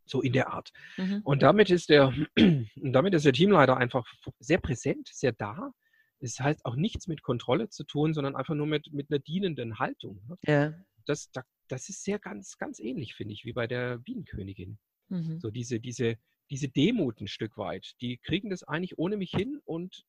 So 0.06 0.22
in 0.22 0.32
der 0.32 0.52
Art. 0.52 0.70
Mhm. 0.96 1.20
Und 1.22 1.42
damit 1.42 1.70
ist 1.70 1.88
der, 1.88 2.12
damit 2.76 3.14
ist 3.14 3.24
der 3.24 3.32
Teamleiter 3.32 3.76
einfach 3.76 4.06
sehr 4.40 4.58
präsent, 4.58 5.08
sehr 5.12 5.32
da. 5.32 5.72
Es 6.18 6.38
heißt 6.40 6.64
auch 6.66 6.76
nichts 6.76 7.06
mit 7.06 7.22
Kontrolle 7.22 7.68
zu 7.68 7.84
tun, 7.84 8.12
sondern 8.12 8.36
einfach 8.36 8.54
nur 8.54 8.66
mit, 8.66 8.92
mit 8.92 9.10
einer 9.10 9.20
dienenden 9.20 9.78
Haltung. 9.78 10.20
Ne? 10.28 10.36
Ja. 10.46 10.74
Das, 11.06 11.30
das 11.68 11.88
ist 11.88 12.04
sehr 12.04 12.18
ganz, 12.18 12.58
ganz 12.58 12.78
ähnlich, 12.78 13.14
finde 13.14 13.32
ich, 13.34 13.44
wie 13.44 13.52
bei 13.52 13.66
der 13.66 13.98
Bienenkönigin. 13.98 14.78
Mhm. 15.08 15.40
So 15.40 15.50
diese, 15.50 15.80
diese, 15.80 16.16
diese 16.50 16.68
Demut 16.68 17.20
ein 17.20 17.28
Stück 17.28 17.56
weit. 17.56 17.92
Die 18.00 18.18
kriegen 18.18 18.50
das 18.50 18.64
eigentlich 18.64 18.98
ohne 18.98 19.16
mich 19.16 19.30
hin 19.30 19.60
und 19.64 20.04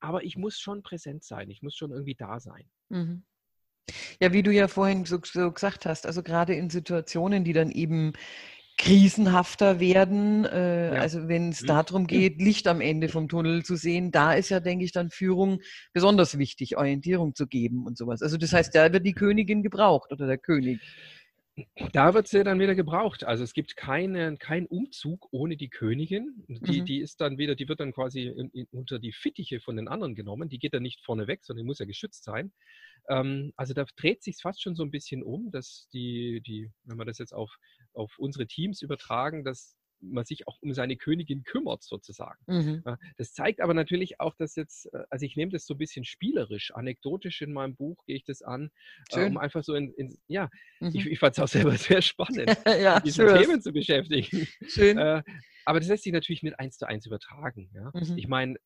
aber 0.00 0.24
ich 0.24 0.36
muss 0.36 0.58
schon 0.58 0.82
präsent 0.82 1.22
sein, 1.22 1.48
ich 1.48 1.62
muss 1.62 1.76
schon 1.76 1.92
irgendwie 1.92 2.16
da 2.16 2.40
sein. 2.40 2.68
Mhm. 2.88 3.24
Ja, 4.20 4.32
wie 4.32 4.42
du 4.42 4.52
ja 4.52 4.68
vorhin 4.68 5.04
so, 5.04 5.18
so, 5.24 5.50
gesagt 5.50 5.86
hast, 5.86 6.06
also 6.06 6.22
gerade 6.22 6.54
in 6.54 6.70
Situationen, 6.70 7.44
die 7.44 7.52
dann 7.52 7.70
eben 7.70 8.12
krisenhafter 8.78 9.80
werden. 9.80 10.44
Äh, 10.44 10.94
ja. 10.94 11.00
Also 11.00 11.28
wenn 11.28 11.50
es 11.50 11.62
mhm. 11.62 11.66
darum 11.66 12.06
geht, 12.06 12.40
Licht 12.40 12.66
am 12.66 12.80
Ende 12.80 13.08
vom 13.08 13.28
Tunnel 13.28 13.64
zu 13.64 13.76
sehen, 13.76 14.10
da 14.10 14.32
ist 14.34 14.48
ja, 14.48 14.60
denke 14.60 14.84
ich, 14.84 14.92
dann 14.92 15.10
Führung 15.10 15.60
besonders 15.92 16.38
wichtig, 16.38 16.76
Orientierung 16.76 17.34
zu 17.34 17.46
geben 17.46 17.86
und 17.86 17.96
sowas. 17.96 18.22
Also 18.22 18.36
das 18.36 18.52
heißt, 18.52 18.74
da 18.74 18.92
wird 18.92 19.06
die 19.06 19.14
Königin 19.14 19.62
gebraucht 19.62 20.12
oder 20.12 20.26
der 20.26 20.38
König. 20.38 20.80
Da 21.92 22.14
wird 22.14 22.28
sie 22.28 22.44
dann 22.44 22.60
wieder 22.60 22.74
gebraucht. 22.74 23.24
Also 23.24 23.44
es 23.44 23.52
gibt 23.54 23.76
keinen 23.76 24.38
kein 24.38 24.66
Umzug 24.66 25.28
ohne 25.30 25.56
die 25.56 25.68
Königin. 25.68 26.44
Die, 26.48 26.80
mhm. 26.80 26.86
die 26.86 27.00
ist 27.00 27.20
dann 27.20 27.38
wieder, 27.38 27.54
die 27.54 27.68
wird 27.68 27.80
dann 27.80 27.92
quasi 27.92 28.26
in, 28.26 28.50
in, 28.50 28.66
unter 28.70 28.98
die 28.98 29.12
Fittiche 29.12 29.60
von 29.60 29.76
den 29.76 29.88
anderen 29.88 30.14
genommen. 30.14 30.48
Die 30.48 30.58
geht 30.58 30.74
dann 30.74 30.82
nicht 30.82 31.04
vorne 31.04 31.26
weg, 31.26 31.44
sondern 31.44 31.64
die 31.64 31.66
muss 31.66 31.78
ja 31.78 31.86
geschützt 31.86 32.24
sein. 32.24 32.52
Ähm, 33.08 33.52
also 33.56 33.74
da 33.74 33.84
dreht 33.96 34.22
sich 34.22 34.36
fast 34.40 34.62
schon 34.62 34.74
so 34.74 34.82
ein 34.82 34.90
bisschen 34.90 35.22
um, 35.22 35.50
dass 35.50 35.88
die, 35.92 36.40
die, 36.46 36.70
wenn 36.84 36.98
wir 36.98 37.04
das 37.04 37.18
jetzt 37.18 37.34
auf, 37.34 37.56
auf 37.94 38.14
unsere 38.18 38.46
Teams 38.46 38.82
übertragen, 38.82 39.44
dass 39.44 39.76
man 40.02 40.24
sich 40.24 40.48
auch 40.48 40.60
um 40.60 40.74
seine 40.74 40.96
Königin 40.96 41.44
kümmert, 41.44 41.82
sozusagen. 41.82 42.38
Mhm. 42.46 42.82
Das 43.16 43.32
zeigt 43.32 43.60
aber 43.60 43.74
natürlich 43.74 44.20
auch, 44.20 44.34
dass 44.34 44.56
jetzt, 44.56 44.92
äh, 44.92 45.04
also 45.10 45.24
ich 45.24 45.36
nehme 45.36 45.52
das 45.52 45.66
so 45.66 45.74
ein 45.74 45.78
bisschen 45.78 46.04
spielerisch, 46.04 46.72
anekdotisch 46.74 47.40
in 47.42 47.52
meinem 47.52 47.76
Buch 47.76 48.04
gehe 48.06 48.16
ich 48.16 48.24
das 48.24 48.42
an, 48.42 48.70
äh, 49.10 49.14
schön. 49.14 49.30
um 49.32 49.38
einfach 49.38 49.62
so 49.62 49.74
in, 49.74 49.92
in 49.94 50.18
ja, 50.26 50.50
mhm. 50.80 50.90
ich, 50.94 51.06
ich 51.06 51.18
fand 51.18 51.36
es 51.36 51.42
auch 51.42 51.48
selber 51.48 51.72
sehr 51.76 52.02
spannend, 52.02 52.56
ja, 52.66 52.96
mit 52.96 53.06
diesen 53.06 53.28
Themen 53.28 53.62
zu 53.62 53.72
beschäftigen. 53.72 54.48
Schön. 54.66 54.98
Äh, 54.98 55.22
aber 55.64 55.80
das 55.80 55.88
lässt 55.88 56.04
sich 56.04 56.12
natürlich 56.12 56.42
nicht 56.42 56.58
eins 56.58 56.76
zu 56.76 56.86
eins 56.86 57.06
übertragen. 57.06 57.70
Ja? 57.74 57.92
Mhm. 57.94 58.18
Ich 58.18 58.28
meine, 58.28 58.56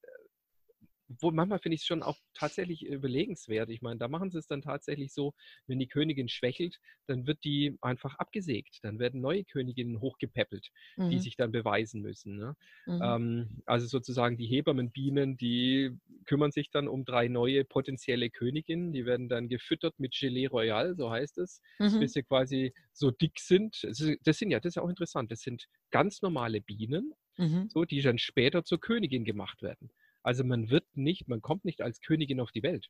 wo 1.09 1.31
manchmal 1.31 1.59
finde 1.59 1.75
ich 1.75 1.83
es 1.83 1.87
schon 1.87 2.03
auch 2.03 2.19
tatsächlich 2.35 2.85
überlegenswert. 2.85 3.71
Ich 3.71 3.83
meine, 3.83 3.99
da 3.99 4.09
machen 4.09 4.31
sie 4.31 4.39
es 4.39 4.47
dann 4.47 4.63
tatsächlich 4.63 5.13
so, 5.13 5.35
wenn 5.67 5.79
die 5.79 5.87
Königin 5.87 6.29
schwächelt, 6.29 6.79
dann 7.07 7.27
wird 7.27 7.45
die 7.45 7.77
einfach 7.81 8.17
abgesägt. 8.17 8.81
Dann 8.83 8.99
werden 8.99 9.21
neue 9.21 9.45
Königinnen 9.45 10.01
hochgepäppelt, 10.01 10.71
mhm. 10.97 11.11
die 11.11 11.19
sich 11.19 11.37
dann 11.37 11.53
beweisen 11.53 12.03
müssen. 12.03 12.37
Ne? 12.37 12.57
Mhm. 12.87 13.01
Ähm, 13.03 13.63
also 13.67 13.87
sozusagen 13.87 14.37
die 14.37 14.47
Hebammenbienen, 14.47 15.37
die 15.37 15.93
kümmern 16.25 16.51
sich 16.51 16.71
dann 16.71 16.89
um 16.89 17.05
drei 17.05 17.29
neue 17.29 17.65
potenzielle 17.65 18.31
Königinnen. 18.31 18.93
Die 18.93 19.07
werden 19.07 19.29
dann 19.29 19.49
gefüttert 19.49 19.99
mit 19.99 20.15
Gelee 20.19 20.47
Royal, 20.47 20.97
so 20.97 21.11
heißt 21.11 21.39
es, 21.39 21.61
mhm. 21.79 22.01
bis 22.01 22.13
sie 22.13 22.23
quasi 22.23 22.75
so 22.93 23.11
dick 23.11 23.39
sind. 23.39 23.85
Das 23.85 24.39
sind 24.39 24.51
ja, 24.51 24.59
das 24.59 24.71
ist 24.71 24.75
ja 24.77 24.83
auch 24.83 24.89
interessant. 24.89 25.31
Das 25.31 25.41
sind 25.41 25.67
ganz 25.91 26.23
normale 26.23 26.61
Bienen, 26.61 27.13
mhm. 27.37 27.69
so, 27.69 27.85
die 27.85 28.03
dann 28.03 28.19
später 28.19 28.65
zur 28.65 28.81
Königin 28.81 29.25
gemacht 29.25 29.63
werden. 29.63 29.91
Also 30.27 30.43
man 30.43 30.71
wird 30.71 30.85
nicht, 30.97 31.29
man 31.29 31.41
kommt 31.41 31.65
nicht 31.65 31.83
als 31.83 32.01
Königin 32.01 32.41
auf 32.41 32.51
die 32.51 32.65
Welt. 32.65 32.89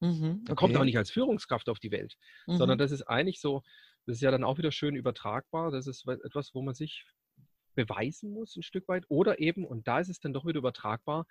Mhm, 0.00 0.08
okay. 0.12 0.44
Man 0.46 0.56
kommt 0.56 0.76
auch 0.76 0.84
nicht 0.84 0.96
als 0.96 1.10
Führungskraft 1.10 1.68
auf 1.68 1.80
die 1.80 1.90
Welt, 1.90 2.16
mhm. 2.46 2.58
sondern 2.58 2.78
das 2.78 2.92
ist 2.92 3.02
eigentlich 3.02 3.40
so, 3.40 3.64
das 4.06 4.16
ist 4.16 4.22
ja 4.22 4.30
dann 4.30 4.44
auch 4.44 4.56
wieder 4.56 4.70
schön 4.70 4.94
übertragbar. 4.94 5.72
Das 5.72 5.88
ist 5.88 6.06
etwas, 6.06 6.54
wo 6.54 6.62
man 6.62 6.74
sich 6.74 7.04
beweisen 7.74 8.30
muss, 8.30 8.54
ein 8.54 8.62
Stück 8.62 8.86
weit. 8.86 9.04
Oder 9.08 9.40
eben, 9.40 9.64
und 9.66 9.88
da 9.88 9.98
ist 9.98 10.08
es 10.08 10.20
dann 10.20 10.32
doch 10.32 10.46
wieder 10.46 10.58
übertragbar, 10.58 11.26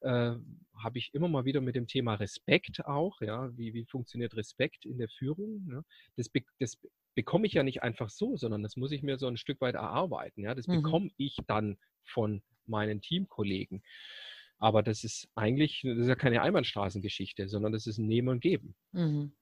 äh, 0.00 0.36
habe 0.78 0.98
ich 0.98 1.12
immer 1.12 1.26
mal 1.26 1.44
wieder 1.44 1.60
mit 1.60 1.74
dem 1.74 1.88
Thema 1.88 2.14
Respekt 2.14 2.86
auch, 2.86 3.20
ja, 3.20 3.50
wie, 3.56 3.74
wie 3.74 3.86
funktioniert 3.86 4.36
Respekt 4.36 4.86
in 4.86 4.98
der 4.98 5.08
Führung? 5.08 5.66
Ne? 5.66 5.84
Das, 6.16 6.28
be 6.28 6.42
das 6.60 6.78
bekomme 7.16 7.48
ich 7.48 7.54
ja 7.54 7.64
nicht 7.64 7.82
einfach 7.82 8.10
so, 8.10 8.36
sondern 8.36 8.62
das 8.62 8.76
muss 8.76 8.92
ich 8.92 9.02
mir 9.02 9.18
so 9.18 9.26
ein 9.26 9.36
Stück 9.36 9.60
weit 9.60 9.74
erarbeiten. 9.74 10.44
Ja? 10.44 10.54
Das 10.54 10.68
mhm. 10.68 10.82
bekomme 10.82 11.10
ich 11.16 11.36
dann 11.48 11.78
von 12.04 12.42
meinen 12.66 13.00
Teamkollegen. 13.00 13.82
Aber 14.60 14.82
das 14.82 15.04
ist 15.04 15.28
eigentlich, 15.34 15.82
das 15.84 15.98
ist 15.98 16.08
ja 16.08 16.14
keine 16.14 16.42
Einbahnstraßengeschichte, 16.42 17.48
sondern 17.48 17.72
das 17.72 17.86
ist 17.86 17.98
ein 17.98 18.06
Nehmen 18.06 18.28
und 18.28 18.40
Geben. 18.40 18.76
Mhm. 18.92 19.32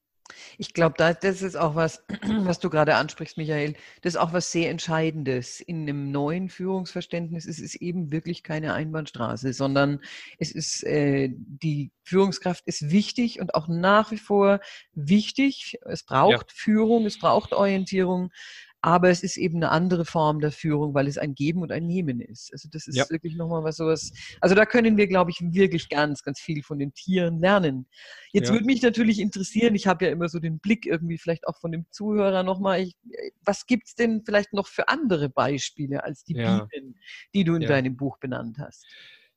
Ich 0.59 0.75
glaube, 0.75 0.97
das 0.99 1.43
ist 1.43 1.57
auch 1.57 1.75
was, 1.75 2.05
was 2.45 2.61
du 2.61 2.71
gerade 2.71 2.95
ansprichst, 2.97 3.37
Michael. 3.37 3.75
Das 4.03 4.15
ist 4.15 4.21
auch 4.21 4.33
was 4.33 4.53
sehr 4.53 4.71
Entscheidendes. 4.71 5.61
In 5.61 5.83
einem 5.83 6.11
neuen 6.11 6.49
Führungsverständnis 6.49 7.47
ist 7.47 7.61
es 7.61 7.75
eben 7.75 8.13
wirklich 8.13 8.43
keine 8.43 8.75
Einbahnstraße, 8.75 9.53
sondern 9.53 10.01
es 10.39 10.53
ist, 10.53 10.85
äh, 10.85 11.31
die 11.33 11.91
Führungskraft 12.05 12.65
ist 12.67 12.91
wichtig 12.91 13.41
und 13.41 13.55
auch 13.55 13.69
nach 13.69 14.11
wie 14.11 14.19
vor 14.19 14.61
wichtig. 14.93 15.79
Es 15.83 16.05
braucht 16.05 16.51
ja. 16.51 16.55
Führung, 16.55 17.07
es 17.07 17.19
braucht 17.19 17.53
Orientierung, 17.53 18.31
aber 18.81 19.11
es 19.11 19.23
ist 19.23 19.37
eben 19.37 19.57
eine 19.57 19.71
andere 19.71 20.05
Form 20.05 20.41
der 20.41 20.53
Führung, 20.53 20.95
weil 20.95 21.09
es 21.09 21.19
ein 21.19 21.35
Geben 21.35 21.63
und 21.63 21.73
ein 21.73 21.87
Nehmen 21.87 22.21
ist. 22.21 22.53
Also 22.53 22.69
das 22.71 22.87
ist 22.87 22.97
ja. 22.97 23.11
wirklich 23.11 23.35
nochmal 23.35 23.65
was 23.65 23.77
sowas. 23.77 24.13
Also 24.41 24.55
da 24.55 24.67
können 24.67 24.97
wir, 24.97 25.09
glaube 25.09 25.31
ich, 25.31 25.41
wirklich 25.41 25.89
ganz, 25.89 26.23
ganz 26.23 26.39
viel 26.39 26.63
von 26.63 26.79
den 26.79 26.95
Tieren 26.95 27.41
lernen. 27.41 27.89
Jetzt 28.33 28.49
ja. 28.49 28.55
würde 28.55 28.67
mich 28.67 28.83
natürlich 28.83 29.19
interessieren, 29.19 29.75
ich 29.75 29.87
habe 29.87 30.05
ja 30.05 30.13
immer 30.13 30.29
so 30.29 30.39
den 30.39 30.61
Blick 30.61 30.87
irgendwie 30.87 31.19
vielleicht 31.19 31.49
auch 31.49 31.59
von 31.59 31.73
dem 31.73 31.87
Zuhörer 31.91 32.45
nochmal, 32.45 32.83
ich, 32.83 32.97
was 33.43 33.67
gibt 33.67 33.89
es 33.89 33.95
denn 33.95 34.23
vielleicht 34.25 34.53
noch 34.53 34.69
für 34.69 34.89
andere 34.89 35.29
Beispiele 35.29 36.05
als 36.05 36.23
die 36.23 36.35
ja. 36.35 36.69
Bienen, 36.71 36.99
die 37.35 37.45
du 37.45 37.57
in 37.57 37.63
deinem 37.63 37.97
Buch 37.97 38.19
benannt 38.19 38.59
hast? 38.59 38.87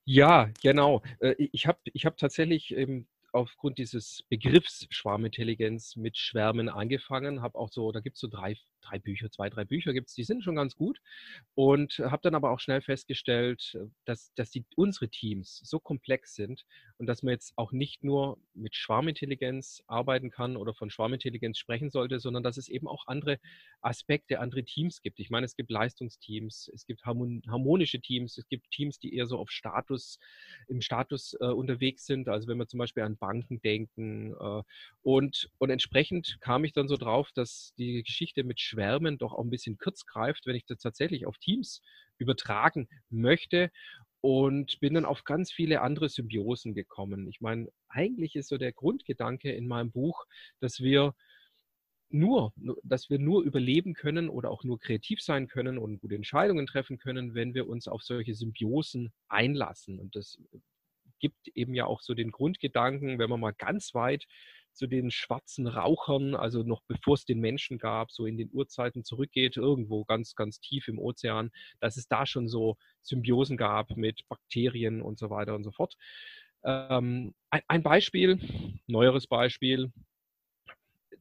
Ja, 0.06 0.50
genau. 0.62 1.02
Äh, 1.20 1.36
ich 1.38 1.66
habe 1.66 1.80
ich 1.86 2.06
hab 2.06 2.18
tatsächlich 2.18 2.76
aufgrund 3.34 3.78
dieses 3.78 4.24
Begriffs 4.30 4.88
Schwarmintelligenz 4.90 5.96
mit 5.96 6.18
Schwärmen 6.18 6.70
angefangen, 6.70 7.42
habe 7.42 7.58
auch 7.58 7.70
so, 7.70 7.92
da 7.92 8.00
gibt 8.00 8.16
es 8.16 8.22
so 8.22 8.28
drei, 8.28 8.56
drei 8.82 9.00
Bücher, 9.00 9.32
zwei, 9.32 9.50
drei 9.50 9.66
Bücher 9.66 9.94
gibt 9.94 10.10
es, 10.10 10.16
die 10.16 10.24
sind 10.24 10.44
schon 10.44 10.56
ganz 10.56 10.76
gut 10.76 11.00
und 11.56 12.00
habe 12.00 12.22
dann 12.22 12.36
aber 12.36 12.52
auch 12.52 12.60
schnell 12.60 12.82
festgestellt, 12.82 13.78
dass, 14.06 14.34
dass 14.36 14.52
die, 14.52 14.66
unsere 14.76 15.10
Teams 15.10 15.62
so 15.64 15.80
komplex 15.80 16.36
sind 16.36 16.66
und 16.98 17.08
dass 17.08 17.24
man 17.24 17.32
jetzt 17.34 17.54
auch 17.58 17.72
nicht 17.72 18.04
nur 18.04 18.38
mit 18.54 18.76
Schwarmintelligenz 18.76 19.84
arbeiten 19.88 20.30
kann 20.30 20.58
oder 20.58 20.74
von 20.74 20.90
Schwarmintelligenz 20.90 21.58
sprechen 21.58 21.90
sollte, 21.90 22.20
sondern 22.20 22.44
dass 22.44 22.58
es 22.58 22.70
eben 22.70 22.88
auch 22.88 23.08
andere 23.08 23.40
Aspekte, 23.82 24.40
andere 24.40 24.64
Teams 24.64 25.02
gibt. 25.02 25.20
Ich 25.20 25.30
meine, 25.30 25.46
es 25.46 25.56
gibt 25.56 25.72
Leistungsteams, 25.72 26.70
es 26.74 26.86
gibt 26.86 27.06
harmonische 27.06 28.00
Teams, 28.00 28.38
es 28.38 28.48
gibt 28.48 28.70
Teams, 28.72 29.00
die 29.00 29.16
eher 29.16 29.28
so 29.28 29.38
auf 29.38 29.50
Status, 29.50 30.20
im 30.68 30.82
Status 30.82 31.36
äh, 31.40 31.46
unterwegs 31.46 32.06
sind. 32.06 32.28
Also 32.30 32.48
wenn 32.48 32.58
man 32.58 32.68
zum 32.68 32.78
Beispiel 32.78 33.04
an 33.04 33.18
Banken 33.18 33.62
denken. 33.62 34.34
Äh, 34.40 34.64
und, 35.02 35.50
und 35.58 35.70
entsprechend 35.70 36.38
kam 36.42 36.64
ich 36.64 36.74
dann 36.74 36.88
so 36.88 36.98
drauf, 36.98 37.32
dass 37.34 37.74
die 37.78 38.04
Geschichte 38.04 38.44
mit 38.44 38.60
Schwärmen 38.72 39.18
doch 39.18 39.34
auch 39.34 39.44
ein 39.44 39.50
bisschen 39.50 39.78
kurz 39.78 40.06
greift, 40.06 40.46
wenn 40.46 40.56
ich 40.56 40.66
das 40.66 40.80
tatsächlich 40.80 41.26
auf 41.26 41.38
Teams 41.38 41.82
übertragen 42.18 42.88
möchte 43.10 43.70
und 44.22 44.80
bin 44.80 44.94
dann 44.94 45.06
auf 45.06 45.24
ganz 45.24 45.52
viele 45.52 45.82
andere 45.82 46.08
Symbiosen 46.08 46.74
gekommen. 46.74 47.28
Ich 47.28 47.42
meine, 47.42 47.70
eigentlich 47.90 48.36
ist 48.36 48.50
so 48.50 48.58
der 48.58 48.72
Grundgedanke 48.72 49.52
in 49.52 49.68
meinem 49.68 49.92
Buch, 49.92 50.26
dass 50.60 50.80
wir 50.80 51.14
nur, 52.10 52.54
dass 52.84 53.10
wir 53.10 53.20
nur 53.20 53.44
überleben 53.44 53.94
können 53.94 54.30
oder 54.30 54.52
auch 54.52 54.64
nur 54.64 54.80
kreativ 54.80 55.22
sein 55.22 55.48
können 55.48 55.78
und 55.78 56.00
gute 56.00 56.16
Entscheidungen 56.16 56.68
treffen 56.68 56.98
können, 56.98 57.34
wenn 57.36 57.54
wir 57.54 57.68
uns 57.68 57.88
auf 57.88 58.04
solche 58.04 58.36
Symbiosen 58.36 59.12
einlassen. 59.30 60.00
Und 60.00 60.16
das 60.16 60.38
gibt 61.20 61.48
eben 61.56 61.74
ja 61.74 61.86
auch 61.86 62.02
so 62.02 62.14
den 62.14 62.32
Grundgedanken, 62.32 63.18
wenn 63.18 63.30
man 63.30 63.40
mal 63.40 63.54
ganz 63.54 63.94
weit 63.94 64.26
zu 64.74 64.88
den 64.88 65.12
schwarzen 65.12 65.68
Rauchern, 65.68 66.36
also 66.36 66.64
noch 66.64 66.82
bevor 66.88 67.16
es 67.16 67.26
den 67.26 67.40
Menschen 67.40 67.78
gab, 67.78 68.12
so 68.12 68.26
in 68.26 68.38
den 68.38 68.50
Urzeiten 68.52 69.04
zurückgeht, 69.04 69.58
irgendwo 69.58 70.06
ganz, 70.06 70.36
ganz 70.36 70.60
tief 70.60 70.88
im 70.88 71.00
Ozean, 71.00 71.52
dass 71.80 71.98
es 71.98 72.08
da 72.08 72.26
schon 72.26 72.48
so 72.48 72.78
Symbiosen 73.02 73.58
gab 73.58 73.96
mit 73.98 74.28
Bakterien 74.30 75.02
und 75.02 75.20
so 75.20 75.30
weiter 75.30 75.56
und 75.56 75.64
so 75.64 75.72
fort. 75.72 75.96
Ähm, 76.64 77.34
ein, 77.50 77.62
ein 77.68 77.84
Beispiel, 77.84 78.40
neueres 78.88 79.28
Beispiel, 79.28 79.92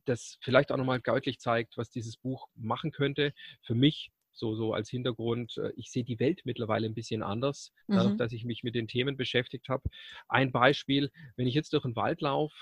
das 0.05 0.39
vielleicht 0.41 0.73
auch 0.73 0.77
nochmal 0.77 1.01
deutlich 1.01 1.39
zeigt, 1.39 1.77
was 1.77 1.91
dieses 1.91 2.17
Buch 2.17 2.49
machen 2.55 2.91
könnte. 2.91 3.33
Für 3.63 3.75
mich 3.75 4.11
so, 4.33 4.55
so 4.55 4.73
als 4.75 4.91
Hintergrund, 4.91 5.57
äh, 5.59 5.73
ich 5.77 5.91
sehe 5.91 6.05
die 6.05 6.19
Welt 6.19 6.43
mittlerweile 6.45 6.87
ein 6.87 6.95
bisschen 6.95 7.23
anders, 7.23 7.73
mhm. 7.87 7.95
dadurch, 7.95 8.17
dass 8.17 8.33
ich 8.33 8.45
mich 8.45 8.63
mit 8.63 8.75
den 8.75 8.89
Themen 8.89 9.17
beschäftigt 9.17 9.69
habe. 9.69 9.89
Ein 10.29 10.53
Beispiel, 10.53 11.11
wenn 11.37 11.47
ich 11.47 11.55
jetzt 11.55 11.73
durch 11.73 11.83
den 11.83 11.97
Wald 11.97 12.21
laufe 12.21 12.57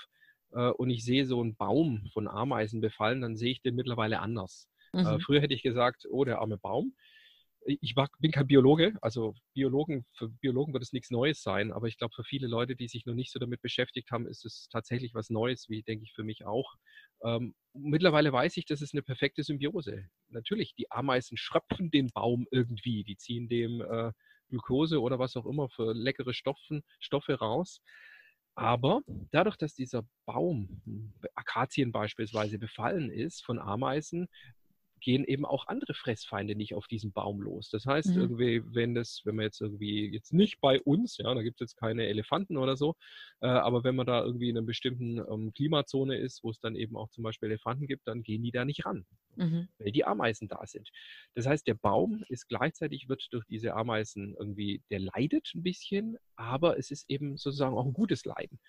äh, 0.53 0.69
und 0.69 0.89
ich 0.89 1.03
sehe 1.03 1.25
so 1.25 1.41
einen 1.41 1.55
Baum 1.55 2.09
von 2.13 2.27
Ameisen 2.27 2.81
befallen, 2.81 3.21
dann 3.21 3.35
sehe 3.35 3.51
ich 3.51 3.61
den 3.61 3.75
mittlerweile 3.75 4.19
anders. 4.19 4.69
Äh, 4.93 5.01
mhm. 5.01 5.07
Äh, 5.07 5.19
früher 5.19 5.41
hätte 5.41 5.53
ich 5.53 5.63
gesagt, 5.63 6.05
oh, 6.09 6.25
der 6.25 6.39
arme 6.39 6.57
Baum. 6.57 6.95
ich 7.65 7.95
bin 8.19 8.31
kein 8.31 8.47
Biologe, 8.47 8.93
also 9.01 9.35
Biologen, 9.53 10.05
für 10.13 10.29
Biologen 10.29 10.73
wird 10.73 10.83
es 10.83 10.93
nichts 10.93 11.11
Neues 11.11 11.43
sein, 11.43 11.71
aber 11.71 11.87
ich 11.87 11.97
glaube, 11.97 12.13
für 12.15 12.23
viele 12.23 12.47
Leute, 12.47 12.75
die 12.75 12.87
sich 12.87 13.05
noch 13.05 13.15
nicht 13.15 13.31
so 13.31 13.39
damit 13.39 13.61
beschäftigt 13.61 14.11
haben, 14.11 14.27
ist 14.27 14.45
es 14.45 14.67
tatsächlich 14.71 15.13
was 15.13 15.29
Neues, 15.29 15.69
wie 15.69 15.83
denke 15.83 16.05
ich 16.05 16.13
für 16.13 16.23
mich 16.23 16.45
auch. 16.45 16.75
Ähm, 17.23 17.53
mittlerweile 17.73 18.31
weiß 18.31 18.57
ich, 18.57 18.65
das 18.65 18.81
ist 18.81 18.93
eine 18.93 19.03
perfekte 19.03 19.43
Symbiose. 19.43 20.05
Natürlich, 20.29 20.73
die 20.75 20.89
Ameisen 20.89 21.37
schröpfen 21.37 21.91
den 21.91 22.09
Baum 22.11 22.47
irgendwie, 22.51 23.03
die 23.03 23.17
ziehen 23.17 23.49
dem 23.49 23.81
äh, 23.81 24.11
Glucose 24.49 25.01
oder 25.01 25.19
was 25.19 25.35
auch 25.35 25.45
immer 25.45 25.69
für 25.69 25.93
leckere 25.93 26.33
Stoffen, 26.33 26.83
Stoffe 26.99 27.35
raus. 27.35 27.81
Aber 28.59 29.03
dadurch, 29.31 29.55
dass 29.55 29.73
dieser 29.73 30.03
Baum, 30.25 30.81
Akazien 31.33 31.93
beispielsweise, 31.93 32.59
befallen 32.59 33.09
ist 33.09 33.41
von 33.45 33.57
Ameisen, 33.57 34.27
gehen 34.99 35.23
eben 35.23 35.45
auch 35.45 35.67
andere 35.67 35.93
Fressfeinde 35.93 36.55
nicht 36.55 36.73
auf 36.73 36.87
diesen 36.87 37.11
Baum 37.11 37.41
los. 37.41 37.69
Das 37.69 37.85
heißt, 37.85 38.09
mhm. 38.09 38.21
irgendwie, 38.21 38.63
wenn 38.65 38.95
das, 38.95 39.21
wenn 39.25 39.35
man 39.35 39.45
jetzt 39.45 39.61
irgendwie 39.61 40.11
jetzt 40.11 40.33
nicht 40.33 40.59
bei 40.61 40.81
uns, 40.81 41.17
ja, 41.17 41.33
da 41.33 41.41
gibt 41.41 41.61
es 41.61 41.71
jetzt 41.71 41.77
keine 41.77 42.07
Elefanten 42.07 42.57
oder 42.57 42.77
so, 42.77 42.95
äh, 43.41 43.47
aber 43.47 43.83
wenn 43.83 43.95
man 43.95 44.05
da 44.05 44.23
irgendwie 44.23 44.49
in 44.49 44.57
einer 44.57 44.65
bestimmten 44.65 45.17
ähm, 45.17 45.53
Klimazone 45.53 46.17
ist, 46.17 46.43
wo 46.43 46.49
es 46.49 46.59
dann 46.59 46.75
eben 46.75 46.95
auch 46.95 47.09
zum 47.09 47.23
Beispiel 47.23 47.49
Elefanten 47.49 47.87
gibt, 47.87 48.07
dann 48.07 48.23
gehen 48.23 48.43
die 48.43 48.51
da 48.51 48.65
nicht 48.65 48.85
ran, 48.85 49.05
mhm. 49.35 49.67
weil 49.77 49.91
die 49.91 50.05
Ameisen 50.05 50.47
da 50.47 50.65
sind. 50.65 50.89
Das 51.35 51.45
heißt, 51.45 51.67
der 51.67 51.75
Baum 51.75 52.23
ist 52.29 52.47
gleichzeitig, 52.47 53.09
wird 53.09 53.27
durch 53.31 53.45
diese 53.45 53.73
Ameisen 53.73 54.35
irgendwie, 54.37 54.81
der 54.89 54.99
leidet 54.99 55.51
ein 55.55 55.63
bisschen, 55.63 56.17
aber 56.35 56.77
es 56.77 56.91
ist 56.91 57.09
eben 57.09 57.37
sozusagen 57.37 57.77
auch 57.77 57.85
ein 57.85 57.93
gutes 57.93 58.25
Leiden. 58.25 58.59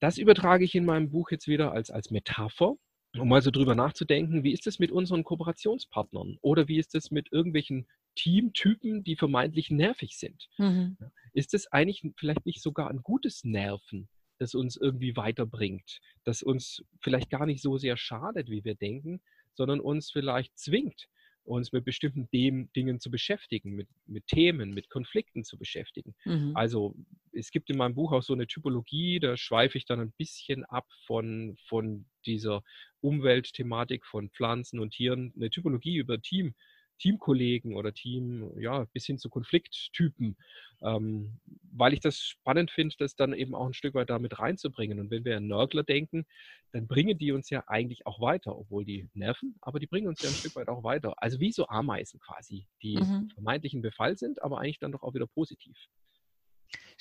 Das 0.00 0.16
übertrage 0.16 0.64
ich 0.64 0.74
in 0.74 0.86
meinem 0.86 1.10
Buch 1.10 1.30
jetzt 1.30 1.46
wieder 1.46 1.72
als, 1.72 1.90
als 1.90 2.10
Metapher 2.10 2.76
um 3.18 3.28
mal 3.28 3.42
so 3.42 3.50
drüber 3.50 3.74
nachzudenken, 3.74 4.44
wie 4.44 4.52
ist 4.52 4.66
es 4.66 4.78
mit 4.78 4.92
unseren 4.92 5.24
Kooperationspartnern 5.24 6.38
oder 6.42 6.68
wie 6.68 6.78
ist 6.78 6.94
es 6.94 7.10
mit 7.10 7.32
irgendwelchen 7.32 7.86
Teamtypen, 8.14 9.04
die 9.04 9.16
vermeintlich 9.16 9.70
nervig 9.70 10.16
sind? 10.18 10.48
Mhm. 10.58 10.96
Ist 11.32 11.54
es 11.54 11.70
eigentlich 11.72 12.02
vielleicht 12.16 12.46
nicht 12.46 12.62
sogar 12.62 12.90
ein 12.90 13.02
gutes 13.02 13.44
Nerven, 13.44 14.08
das 14.38 14.54
uns 14.54 14.76
irgendwie 14.76 15.16
weiterbringt, 15.16 16.00
das 16.24 16.42
uns 16.42 16.84
vielleicht 17.00 17.30
gar 17.30 17.46
nicht 17.46 17.62
so 17.62 17.78
sehr 17.78 17.96
schadet, 17.96 18.48
wie 18.48 18.64
wir 18.64 18.74
denken, 18.74 19.20
sondern 19.54 19.80
uns 19.80 20.10
vielleicht 20.10 20.56
zwingt, 20.58 21.08
uns 21.44 21.72
mit 21.72 21.84
bestimmten 21.84 22.28
Dem 22.32 22.70
Dingen 22.72 23.00
zu 23.00 23.10
beschäftigen, 23.10 23.72
mit, 23.72 23.88
mit 24.06 24.26
Themen, 24.26 24.70
mit 24.70 24.88
Konflikten 24.88 25.44
zu 25.44 25.58
beschäftigen. 25.58 26.14
Mhm. 26.24 26.52
Also 26.54 26.94
es 27.32 27.50
gibt 27.50 27.70
in 27.70 27.76
meinem 27.76 27.94
Buch 27.94 28.12
auch 28.12 28.22
so 28.22 28.32
eine 28.32 28.46
Typologie, 28.46 29.20
da 29.20 29.36
schweife 29.36 29.78
ich 29.78 29.84
dann 29.84 30.00
ein 30.00 30.12
bisschen 30.12 30.64
ab 30.64 30.86
von, 31.06 31.56
von 31.68 32.06
dieser 32.26 32.62
Umweltthematik 33.00 34.04
von 34.06 34.30
Pflanzen 34.30 34.78
und 34.78 34.92
Tieren, 34.92 35.32
eine 35.36 35.50
Typologie 35.50 35.96
über 35.96 36.20
Team, 36.20 36.54
Teamkollegen 37.00 37.74
oder 37.74 37.92
Team, 37.92 38.52
ja, 38.60 38.84
bis 38.92 39.06
hin 39.06 39.18
zu 39.18 39.28
Konflikttypen, 39.30 40.36
ähm, 40.82 41.40
weil 41.72 41.92
ich 41.92 42.00
das 42.00 42.20
spannend 42.20 42.70
finde, 42.70 42.94
das 42.98 43.16
dann 43.16 43.32
eben 43.32 43.54
auch 43.54 43.66
ein 43.66 43.74
Stück 43.74 43.94
weit 43.94 44.10
damit 44.10 44.38
reinzubringen. 44.38 45.00
Und 45.00 45.10
wenn 45.10 45.24
wir 45.24 45.36
an 45.36 45.46
Nörgler 45.46 45.82
denken, 45.82 46.26
dann 46.72 46.86
bringen 46.86 47.18
die 47.18 47.32
uns 47.32 47.50
ja 47.50 47.64
eigentlich 47.66 48.06
auch 48.06 48.20
weiter, 48.20 48.56
obwohl 48.56 48.84
die 48.84 49.08
nerven, 49.14 49.56
aber 49.60 49.80
die 49.80 49.86
bringen 49.86 50.08
uns 50.08 50.22
ja 50.22 50.28
ein 50.28 50.34
Stück 50.34 50.54
weit 50.56 50.68
auch 50.68 50.84
weiter. 50.84 51.14
Also 51.16 51.40
wie 51.40 51.52
so 51.52 51.66
Ameisen 51.66 52.20
quasi, 52.20 52.66
die 52.82 52.96
mhm. 52.96 53.30
vermeintlichen 53.34 53.82
Befall 53.82 54.16
sind, 54.16 54.42
aber 54.42 54.60
eigentlich 54.60 54.78
dann 54.78 54.92
doch 54.92 55.02
auch 55.02 55.14
wieder 55.14 55.26
positiv. 55.26 55.76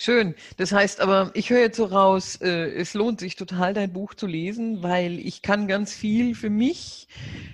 Schön. 0.01 0.35
Das 0.55 0.71
heißt 0.71 1.01
aber, 1.01 1.31
ich 1.33 1.49
höre 1.49 1.59
jetzt 1.59 1.75
so 1.75 1.83
raus, 1.83 2.37
äh, 2.41 2.71
es 2.71 2.93
lohnt 2.93 3.19
sich 3.19 3.35
total, 3.35 3.73
dein 3.73 3.91
Buch 3.91 4.13
zu 4.13 4.27
lesen, 4.27 4.81
weil 4.81 5.19
ich 5.19 5.41
kann 5.41 5.67
ganz 5.67 5.93
viel 5.93 6.35
für 6.35 6.49
mich, 6.49 7.09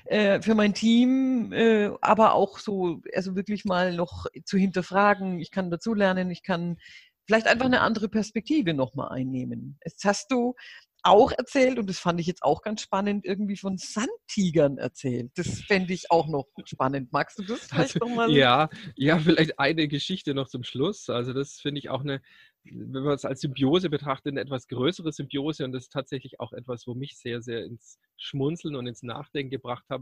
äh, 0.06 0.40
für 0.42 0.54
mein 0.54 0.76
Team, 0.76 1.52
äh, 1.54 1.90
aber 2.02 2.36
auch 2.36 2.60
so, 2.60 3.02
also 3.16 3.36
wirklich 3.36 3.66
mal 3.66 3.96
noch 3.96 4.28
zu 4.44 4.58
hinterfragen. 4.60 5.40
Ich 5.40 5.50
kann 5.50 5.72
dazulernen, 5.72 6.30
ich 6.30 6.44
kann 6.44 6.78
vielleicht 7.26 7.48
einfach 7.48 7.66
eine 7.66 7.82
andere 7.82 8.10
Perspektive 8.10 8.76
nochmal 8.76 9.10
einnehmen. 9.10 9.80
Jetzt 9.84 10.06
hast 10.06 10.32
du 10.32 10.54
auch 11.06 11.32
erzählt, 11.32 11.78
und 11.78 11.90
das 11.90 12.00
fand 12.00 12.20
ich 12.20 12.28
jetzt 12.28 12.44
auch 12.44 12.62
ganz 12.62 12.82
spannend, 12.82 13.26
irgendwie 13.26 13.58
von 13.58 13.78
Sandtigern 13.78 14.78
erzählt. 14.78 15.32
Das 15.36 15.62
fände 15.62 15.94
ich 15.94 16.12
auch 16.12 16.28
noch 16.28 16.48
spannend. 16.66 17.12
Magst 17.12 17.38
du 17.38 17.44
das 17.44 17.68
vielleicht 17.68 17.96
also, 17.96 18.00
nochmal? 18.00 18.32
Ja, 18.32 18.70
ja, 18.96 19.20
vielleicht 19.20 19.60
eine 19.60 19.88
Geschichte 19.88 20.34
noch 20.34 20.48
zum 20.48 20.64
Schluss. 20.64 21.10
Also 21.10 21.34
das 21.34 21.60
finde 21.60 21.80
ich 21.80 21.90
auch 21.90 22.02
eine, 22.02 22.22
wenn 22.64 23.04
man 23.04 23.14
es 23.14 23.26
als 23.26 23.42
Symbiose 23.42 23.90
betrachtet, 23.90 24.34
eine 24.34 24.42
etwas 24.42 24.68
größere 24.68 25.12
Symbiose 25.12 25.64
und 25.64 25.72
das 25.72 25.84
ist 25.84 25.94
tatsächlich 25.94 26.40
auch 26.40 26.54
etwas, 26.54 26.88
wo 26.88 26.96
mich 26.96 27.18
sehr, 27.18 27.42
sehr 27.42 27.64
ins 27.64 28.00
Schmunzeln 28.18 28.76
und 28.76 28.88
ins 28.88 29.04
Nachdenken 29.04 29.52
gebracht 29.52 29.86
hat. 29.90 30.02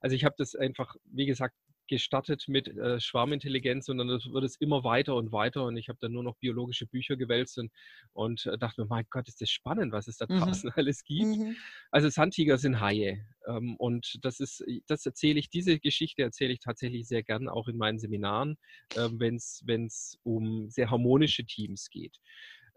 Also 0.00 0.14
ich 0.14 0.24
habe 0.24 0.34
das 0.36 0.54
einfach, 0.54 0.96
wie 1.04 1.26
gesagt, 1.26 1.56
gestartet 1.88 2.44
mit 2.48 2.68
äh, 2.68 3.00
Schwarmintelligenz, 3.00 3.86
sondern 3.86 4.08
das 4.08 4.26
wird 4.26 4.44
es 4.44 4.56
immer 4.56 4.84
weiter 4.84 5.16
und 5.16 5.32
weiter 5.32 5.64
und 5.64 5.76
ich 5.76 5.88
habe 5.88 5.98
dann 6.00 6.12
nur 6.12 6.22
noch 6.22 6.36
biologische 6.36 6.86
Bücher 6.86 7.16
gewälzt 7.16 7.58
und, 7.58 7.70
und 8.12 8.46
äh, 8.46 8.58
dachte 8.58 8.82
mir, 8.82 8.86
mein 8.88 9.06
Gott, 9.10 9.28
ist 9.28 9.40
das 9.40 9.50
spannend, 9.50 9.92
was 9.92 10.08
es 10.08 10.16
da 10.16 10.26
mhm. 10.28 10.38
draußen 10.38 10.68
mhm. 10.68 10.72
alles 10.76 11.04
gibt. 11.04 11.38
Mhm. 11.38 11.56
Also 11.90 12.08
Sandtiger 12.08 12.58
sind 12.58 12.80
Haie 12.80 13.26
ähm, 13.46 13.76
und 13.76 14.18
das 14.22 14.40
ist, 14.40 14.64
das 14.86 15.04
erzähle 15.04 15.38
ich, 15.38 15.50
diese 15.50 15.78
Geschichte 15.78 16.22
erzähle 16.22 16.52
ich 16.52 16.60
tatsächlich 16.60 17.06
sehr 17.06 17.22
gern 17.22 17.48
auch 17.48 17.68
in 17.68 17.76
meinen 17.76 17.98
Seminaren, 17.98 18.56
äh, 18.94 19.08
wenn 19.12 19.36
es 19.36 20.18
um 20.22 20.70
sehr 20.70 20.90
harmonische 20.90 21.44
Teams 21.44 21.90
geht 21.90 22.18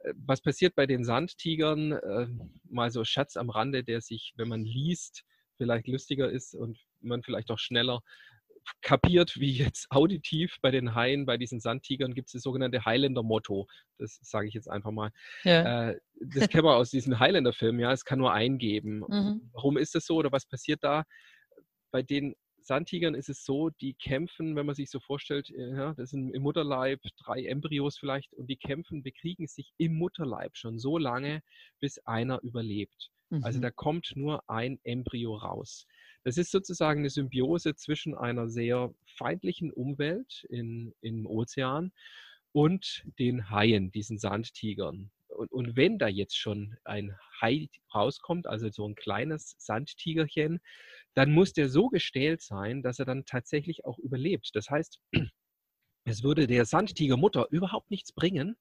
äh, 0.04 0.14
was 0.18 0.42
passiert 0.42 0.76
bei 0.76 0.86
den 0.86 1.04
Sandtigern? 1.04 1.94
Äh, 1.94 2.28
mal 2.70 2.92
so 2.92 3.04
Schatz 3.04 3.38
am 3.38 3.50
Rande, 3.50 3.84
der 3.84 4.02
sich, 4.02 4.34
wenn 4.36 4.50
man 4.50 4.64
liest, 4.64 5.24
vielleicht 5.58 5.88
lustiger 5.88 6.30
ist 6.30 6.54
und 6.54 6.78
man 7.02 7.24
vielleicht 7.24 7.52
auch 7.52 7.60
schneller 7.60 8.02
kapiert, 8.82 9.36
wie 9.40 9.52
jetzt 9.52 9.88
auditiv 9.92 10.58
bei 10.62 10.72
den 10.72 10.96
Haien, 10.96 11.26
bei 11.26 11.38
diesen 11.38 11.60
Sandtigern 11.60 12.14
gibt 12.14 12.30
es 12.30 12.34
das 12.34 12.44
sogenannte 12.44 12.86
Highlander-Motto. 12.86 13.68
Das 13.98 14.20
sage 14.22 14.48
ich 14.48 14.54
jetzt 14.54 14.70
einfach 14.70 14.92
mal. 14.92 15.12
Ja. 15.44 15.90
Äh, 15.90 16.00
das 16.20 16.50
kennen 16.50 16.66
wir 16.66 16.76
aus 16.76 16.90
diesen 16.90 17.20
Highlander-Filmen, 17.20 17.80
ja, 17.80 17.92
es 17.92 18.06
kann 18.06 18.20
nur 18.20 18.34
eingeben. 18.34 19.04
Mhm. 19.16 19.50
Warum 19.54 19.78
ist 19.78 19.96
das 19.96 20.06
so 20.06 20.18
oder 20.18 20.32
was 20.32 20.46
passiert 20.46 20.84
da? 20.84 21.04
Bei 21.92 22.02
den 22.02 22.36
Sandtigern 22.60 23.14
ist 23.14 23.30
es 23.30 23.46
so, 23.46 23.70
die 23.70 23.94
kämpfen, 23.94 24.56
wenn 24.56 24.66
man 24.66 24.76
sich 24.76 24.90
so 24.90 25.00
vorstellt, 25.00 25.52
äh, 25.52 25.76
ja, 25.76 25.94
das 25.94 26.10
sind 26.10 26.34
im 26.34 26.42
Mutterleib 26.42 27.00
drei 27.24 27.46
Embryos 27.46 27.98
vielleicht 27.98 28.34
und 28.34 28.50
die 28.50 28.58
kämpfen, 28.58 29.04
bekriegen 29.04 29.48
sich 29.48 29.72
im 29.78 29.96
Mutterleib 29.96 30.58
schon 30.58 30.80
so 30.80 30.98
lange, 30.98 31.42
bis 31.80 32.00
einer 32.00 32.42
überlebt. 32.42 33.12
Also 33.30 33.38
mhm. 33.38 33.44
Also 33.46 33.60
da 33.62 33.72
kommt 33.72 34.14
nur 34.16 34.50
ein 34.50 34.80
Embryo 34.84 35.36
raus. 35.36 35.86
Das 36.26 36.38
ist 36.38 36.50
sozusagen 36.50 37.02
eine 37.02 37.12
Symbiose 37.12 37.76
zwischen 37.76 38.16
einer 38.16 38.50
sehr 38.50 38.92
feindlichen 39.06 39.72
Umwelt 39.72 40.44
in, 40.50 40.92
im 41.02 41.28
Ozean 41.28 41.92
und 42.52 43.06
den 43.20 43.52
Haien, 43.52 43.92
diesen 43.92 44.18
Sandtigern. 44.18 45.12
Und, 45.28 45.52
und, 45.52 45.76
wenn 45.76 46.00
da 46.00 46.08
jetzt 46.08 46.36
schon 46.36 46.78
ein 46.84 47.16
Hai 47.40 47.70
rauskommt, 47.94 48.48
also 48.48 48.70
so 48.72 48.88
ein 48.88 48.96
kleines 48.96 49.56
Sandtigerchen, 49.60 50.62
dann 51.14 51.32
muss 51.32 51.54
der 51.54 51.70
so 51.70 51.90
gestählt 51.90 52.42
sein, 52.42 52.82
dass 52.82 52.98
er 52.98 53.06
dann 53.06 53.26
tatsächlich 53.26 53.86
auch 53.86 54.00
überlebt. 54.00 54.50
Das 54.54 54.72
heißt, 54.72 55.00
es 56.06 56.24
würde 56.24 56.48
der 56.48 56.66
Sandtigermutter 56.66 57.48
überhaupt 57.50 57.92
nichts 57.92 58.14
bringen, 58.14 58.56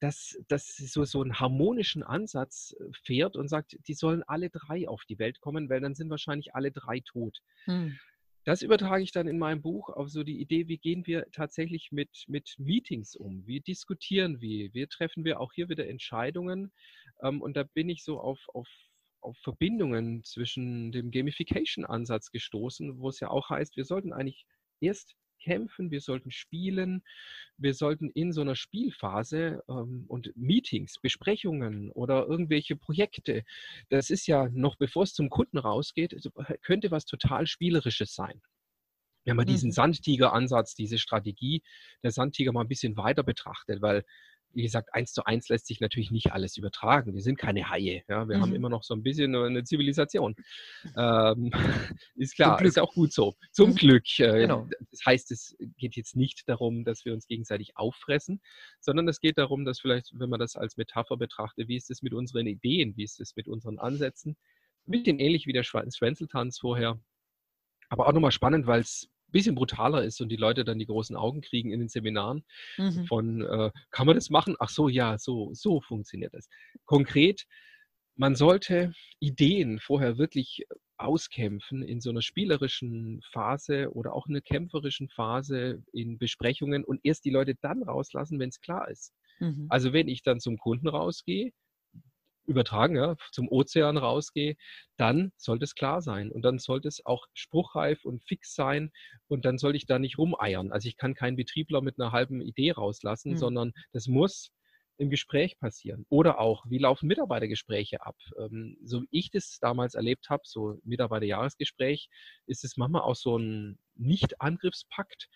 dass, 0.00 0.38
dass 0.48 0.76
sie 0.76 0.86
so, 0.86 1.04
so 1.04 1.20
einen 1.20 1.40
harmonischen 1.40 2.02
Ansatz 2.02 2.74
äh, 2.78 2.84
fährt 3.02 3.36
und 3.36 3.48
sagt, 3.48 3.76
die 3.86 3.94
sollen 3.94 4.22
alle 4.22 4.50
drei 4.50 4.88
auf 4.88 5.04
die 5.04 5.18
Welt 5.18 5.40
kommen, 5.40 5.68
weil 5.68 5.80
dann 5.80 5.94
sind 5.94 6.10
wahrscheinlich 6.10 6.54
alle 6.54 6.70
drei 6.70 7.00
tot. 7.00 7.40
Hm. 7.64 7.98
Das 8.44 8.62
übertrage 8.62 9.02
ich 9.02 9.10
dann 9.10 9.26
in 9.26 9.38
meinem 9.38 9.60
Buch 9.60 9.88
auf 9.88 10.08
so 10.08 10.22
die 10.22 10.40
Idee, 10.40 10.68
wie 10.68 10.78
gehen 10.78 11.04
wir 11.04 11.26
tatsächlich 11.32 11.90
mit, 11.90 12.24
mit 12.28 12.54
Meetings 12.58 13.16
um? 13.16 13.44
Wie 13.44 13.60
diskutieren 13.60 14.40
wir? 14.40 14.72
Wie 14.72 14.86
treffen 14.86 15.24
wir 15.24 15.40
auch 15.40 15.52
hier 15.52 15.68
wieder 15.68 15.88
Entscheidungen? 15.88 16.72
Ähm, 17.22 17.42
und 17.42 17.56
da 17.56 17.64
bin 17.64 17.88
ich 17.88 18.04
so 18.04 18.20
auf, 18.20 18.38
auf, 18.54 18.68
auf 19.20 19.36
Verbindungen 19.38 20.22
zwischen 20.22 20.92
dem 20.92 21.10
Gamification-Ansatz 21.10 22.30
gestoßen, 22.30 23.00
wo 23.00 23.08
es 23.08 23.18
ja 23.18 23.30
auch 23.30 23.50
heißt, 23.50 23.76
wir 23.76 23.84
sollten 23.84 24.12
eigentlich 24.12 24.46
erst 24.80 25.16
kämpfen, 25.46 25.92
wir 25.92 26.00
sollten 26.00 26.32
spielen, 26.32 27.02
wir 27.56 27.72
sollten 27.72 28.10
in 28.10 28.32
so 28.32 28.40
einer 28.40 28.56
Spielphase 28.56 29.62
ähm, 29.68 30.04
und 30.08 30.36
Meetings, 30.36 30.98
Besprechungen 31.00 31.92
oder 31.92 32.26
irgendwelche 32.26 32.74
Projekte, 32.74 33.44
das 33.88 34.10
ist 34.10 34.26
ja 34.26 34.48
noch 34.52 34.76
bevor 34.76 35.04
es 35.04 35.14
zum 35.14 35.30
Kunden 35.30 35.58
rausgeht, 35.58 36.14
also, 36.14 36.30
könnte 36.62 36.90
was 36.90 37.04
total 37.04 37.46
Spielerisches 37.46 38.14
sein. 38.14 38.42
Wenn 39.24 39.36
man 39.36 39.46
diesen 39.46 39.70
mhm. 39.70 39.74
Sandtiger-Ansatz, 39.74 40.74
diese 40.74 40.98
Strategie 40.98 41.62
der 42.02 42.12
Sandtiger 42.12 42.52
mal 42.52 42.62
ein 42.62 42.68
bisschen 42.68 42.96
weiter 42.96 43.22
betrachtet, 43.22 43.82
weil 43.82 44.04
wie 44.56 44.62
gesagt, 44.62 44.94
eins 44.94 45.12
zu 45.12 45.24
eins 45.26 45.50
lässt 45.50 45.66
sich 45.66 45.80
natürlich 45.80 46.10
nicht 46.10 46.32
alles 46.32 46.56
übertragen. 46.56 47.14
Wir 47.14 47.20
sind 47.20 47.36
keine 47.36 47.68
Haie. 47.68 48.02
Ja? 48.08 48.26
Wir 48.26 48.38
mhm. 48.38 48.42
haben 48.42 48.54
immer 48.54 48.70
noch 48.70 48.82
so 48.82 48.94
ein 48.94 49.02
bisschen 49.02 49.34
eine 49.36 49.62
Zivilisation. 49.64 50.34
Ähm, 50.96 51.50
ist 52.14 52.36
klar, 52.36 52.62
ist 52.62 52.78
auch 52.78 52.94
gut 52.94 53.12
so. 53.12 53.34
Zum 53.52 53.70
mhm. 53.70 53.74
Glück. 53.74 54.04
Äh, 54.18 54.40
genau. 54.40 54.66
Das 54.90 55.00
heißt, 55.04 55.30
es 55.30 55.54
geht 55.76 55.96
jetzt 55.96 56.16
nicht 56.16 56.48
darum, 56.48 56.84
dass 56.84 57.04
wir 57.04 57.12
uns 57.12 57.26
gegenseitig 57.26 57.76
auffressen, 57.76 58.40
sondern 58.80 59.06
es 59.08 59.20
geht 59.20 59.36
darum, 59.36 59.64
dass 59.64 59.80
vielleicht, 59.80 60.10
wenn 60.14 60.30
man 60.30 60.40
das 60.40 60.56
als 60.56 60.76
Metapher 60.76 61.16
betrachtet, 61.16 61.68
wie 61.68 61.76
ist 61.76 61.90
es 61.90 62.02
mit 62.02 62.14
unseren 62.14 62.46
Ideen, 62.46 62.96
wie 62.96 63.04
ist 63.04 63.20
es 63.20 63.36
mit 63.36 63.46
unseren 63.46 63.78
Ansätzen, 63.78 64.36
ein 64.86 64.92
bisschen 64.92 65.18
ähnlich 65.18 65.46
wie 65.46 65.52
der 65.52 65.64
Schwänzeltanz 65.64 66.58
vorher. 66.58 66.98
Aber 67.88 68.06
auch 68.08 68.12
nochmal 68.12 68.32
spannend, 68.32 68.66
weil 68.66 68.80
es 68.80 69.10
bisschen 69.36 69.54
brutaler 69.54 70.04
ist 70.04 70.20
und 70.20 70.28
die 70.30 70.36
Leute 70.36 70.64
dann 70.64 70.78
die 70.78 70.86
großen 70.86 71.16
Augen 71.16 71.40
kriegen 71.40 71.70
in 71.70 71.80
den 71.80 71.88
Seminaren 71.88 72.44
mhm. 72.78 73.06
von, 73.06 73.42
äh, 73.42 73.70
kann 73.90 74.06
man 74.06 74.16
das 74.16 74.30
machen? 74.30 74.56
Ach 74.58 74.70
so, 74.70 74.88
ja, 74.88 75.18
so, 75.18 75.50
so 75.52 75.80
funktioniert 75.80 76.34
das. 76.34 76.48
Konkret, 76.84 77.44
man 78.14 78.34
sollte 78.34 78.92
Ideen 79.20 79.78
vorher 79.78 80.18
wirklich 80.18 80.64
auskämpfen 80.98 81.82
in 81.82 82.00
so 82.00 82.10
einer 82.10 82.22
spielerischen 82.22 83.20
Phase 83.30 83.92
oder 83.92 84.14
auch 84.14 84.26
in 84.26 84.34
einer 84.34 84.40
kämpferischen 84.40 85.08
Phase 85.10 85.82
in 85.92 86.18
Besprechungen 86.18 86.84
und 86.84 87.00
erst 87.02 87.24
die 87.26 87.30
Leute 87.30 87.54
dann 87.60 87.82
rauslassen, 87.82 88.38
wenn 88.38 88.48
es 88.48 88.60
klar 88.60 88.88
ist. 88.90 89.12
Mhm. 89.38 89.66
Also 89.68 89.92
wenn 89.92 90.08
ich 90.08 90.22
dann 90.22 90.40
zum 90.40 90.56
Kunden 90.56 90.88
rausgehe, 90.88 91.52
übertragen, 92.46 92.96
ja, 92.96 93.16
zum 93.32 93.48
Ozean 93.48 93.96
rausgehe, 93.96 94.56
dann 94.96 95.32
sollte 95.36 95.64
es 95.64 95.74
klar 95.74 96.00
sein 96.00 96.30
und 96.30 96.42
dann 96.42 96.58
sollte 96.58 96.88
es 96.88 97.04
auch 97.04 97.26
spruchreif 97.34 98.04
und 98.04 98.24
fix 98.24 98.54
sein 98.54 98.92
und 99.28 99.44
dann 99.44 99.58
sollte 99.58 99.76
ich 99.76 99.86
da 99.86 99.98
nicht 99.98 100.18
rumeiern. 100.18 100.72
Also 100.72 100.88
ich 100.88 100.96
kann 100.96 101.14
keinen 101.14 101.36
Betriebler 101.36 101.82
mit 101.82 101.98
einer 101.98 102.12
halben 102.12 102.40
Idee 102.40 102.72
rauslassen, 102.72 103.32
mhm. 103.32 103.36
sondern 103.36 103.72
das 103.92 104.06
muss 104.06 104.52
im 104.98 105.10
Gespräch 105.10 105.58
passieren. 105.58 106.06
Oder 106.08 106.40
auch, 106.40 106.64
wie 106.68 106.78
laufen 106.78 107.06
Mitarbeitergespräche 107.06 108.04
ab? 108.04 108.16
Ähm, 108.38 108.78
so 108.82 109.02
wie 109.02 109.08
ich 109.10 109.30
das 109.30 109.58
damals 109.60 109.94
erlebt 109.94 110.30
habe, 110.30 110.42
so 110.44 110.78
Mitarbeiterjahresgespräch, 110.84 112.08
ist 112.46 112.64
es 112.64 112.76
manchmal 112.76 113.02
auch 113.02 113.16
so 113.16 113.36
ein 113.38 113.78
Nicht-Angriffspakt. 113.94 115.28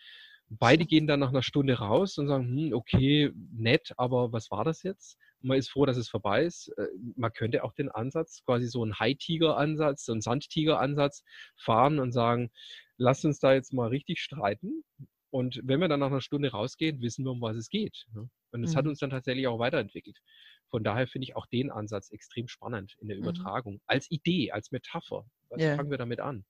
Beide 0.48 0.84
gehen 0.84 1.06
dann 1.06 1.20
nach 1.20 1.28
einer 1.28 1.42
Stunde 1.42 1.74
raus 1.74 2.18
und 2.18 2.26
sagen, 2.26 2.46
hm, 2.48 2.72
okay, 2.72 3.30
nett, 3.52 3.92
aber 3.96 4.32
was 4.32 4.50
war 4.50 4.64
das 4.64 4.82
jetzt? 4.82 5.18
Man 5.42 5.58
ist 5.58 5.70
froh, 5.70 5.86
dass 5.86 5.96
es 5.96 6.08
vorbei 6.08 6.44
ist. 6.44 6.68
Äh, 6.76 6.86
man 7.16 7.32
könnte 7.32 7.64
auch 7.64 7.72
den 7.72 7.90
Ansatz, 7.90 8.42
quasi 8.44 8.66
so 8.66 8.82
einen 8.82 8.98
High-Tiger-Ansatz, 8.98 10.04
so 10.04 10.12
einen 10.12 10.20
Sandtiger-Ansatz 10.20 11.24
fahren 11.56 11.98
und 11.98 12.12
sagen, 12.12 12.50
lasst 12.96 13.24
uns 13.24 13.38
da 13.38 13.54
jetzt 13.54 13.72
mal 13.72 13.88
richtig 13.88 14.20
streiten. 14.20 14.84
Und 15.30 15.60
wenn 15.62 15.80
wir 15.80 15.88
dann 15.88 16.00
nach 16.00 16.08
einer 16.08 16.20
Stunde 16.20 16.50
rausgehen, 16.50 17.00
wissen 17.00 17.24
wir, 17.24 17.30
um 17.30 17.40
was 17.40 17.56
es 17.56 17.68
geht. 17.68 18.06
Ne? 18.14 18.28
Und 18.52 18.64
es 18.64 18.72
mhm. 18.72 18.76
hat 18.78 18.86
uns 18.86 18.98
dann 18.98 19.10
tatsächlich 19.10 19.46
auch 19.46 19.58
weiterentwickelt. 19.58 20.18
Von 20.70 20.84
daher 20.84 21.06
finde 21.06 21.24
ich 21.24 21.36
auch 21.36 21.46
den 21.46 21.70
Ansatz 21.70 22.10
extrem 22.10 22.48
spannend 22.48 22.96
in 23.00 23.08
der 23.08 23.16
mhm. 23.16 23.24
Übertragung. 23.24 23.74
Mhm. 23.74 23.80
Als 23.86 24.10
Idee, 24.10 24.52
als 24.52 24.70
Metapher. 24.70 25.24
Was 25.48 25.60
yeah. 25.60 25.76
fangen 25.76 25.90
wir 25.90 25.98
damit 25.98 26.20
an? 26.20 26.44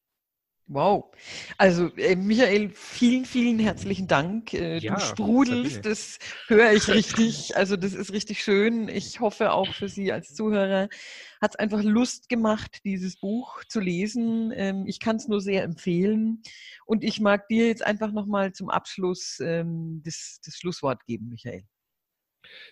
Wow. 0.66 1.12
Also 1.58 1.88
äh, 1.96 2.14
Michael, 2.14 2.70
vielen, 2.70 3.24
vielen 3.24 3.58
herzlichen 3.58 4.06
Dank. 4.06 4.54
Äh, 4.54 4.78
ja, 4.78 4.94
du 4.94 5.00
sprudelst, 5.00 5.84
das 5.84 6.18
höre 6.46 6.72
ich 6.72 6.88
richtig. 6.88 7.56
Also 7.56 7.76
das 7.76 7.92
ist 7.92 8.12
richtig 8.12 8.42
schön. 8.42 8.88
Ich 8.88 9.20
hoffe 9.20 9.52
auch 9.52 9.74
für 9.74 9.88
Sie 9.88 10.12
als 10.12 10.34
Zuhörer 10.34 10.88
hat 11.40 11.52
es 11.52 11.56
einfach 11.56 11.82
Lust 11.82 12.28
gemacht, 12.28 12.80
dieses 12.84 13.18
Buch 13.18 13.64
zu 13.64 13.80
lesen. 13.80 14.52
Ähm, 14.54 14.84
ich 14.86 15.00
kann 15.00 15.16
es 15.16 15.26
nur 15.26 15.40
sehr 15.40 15.62
empfehlen. 15.62 16.42
Und 16.84 17.02
ich 17.02 17.20
mag 17.20 17.48
dir 17.48 17.66
jetzt 17.66 17.84
einfach 17.84 18.12
nochmal 18.12 18.52
zum 18.52 18.68
Abschluss 18.68 19.40
ähm, 19.40 20.02
das, 20.04 20.40
das 20.44 20.56
Schlusswort 20.56 21.06
geben, 21.06 21.28
Michael. 21.28 21.64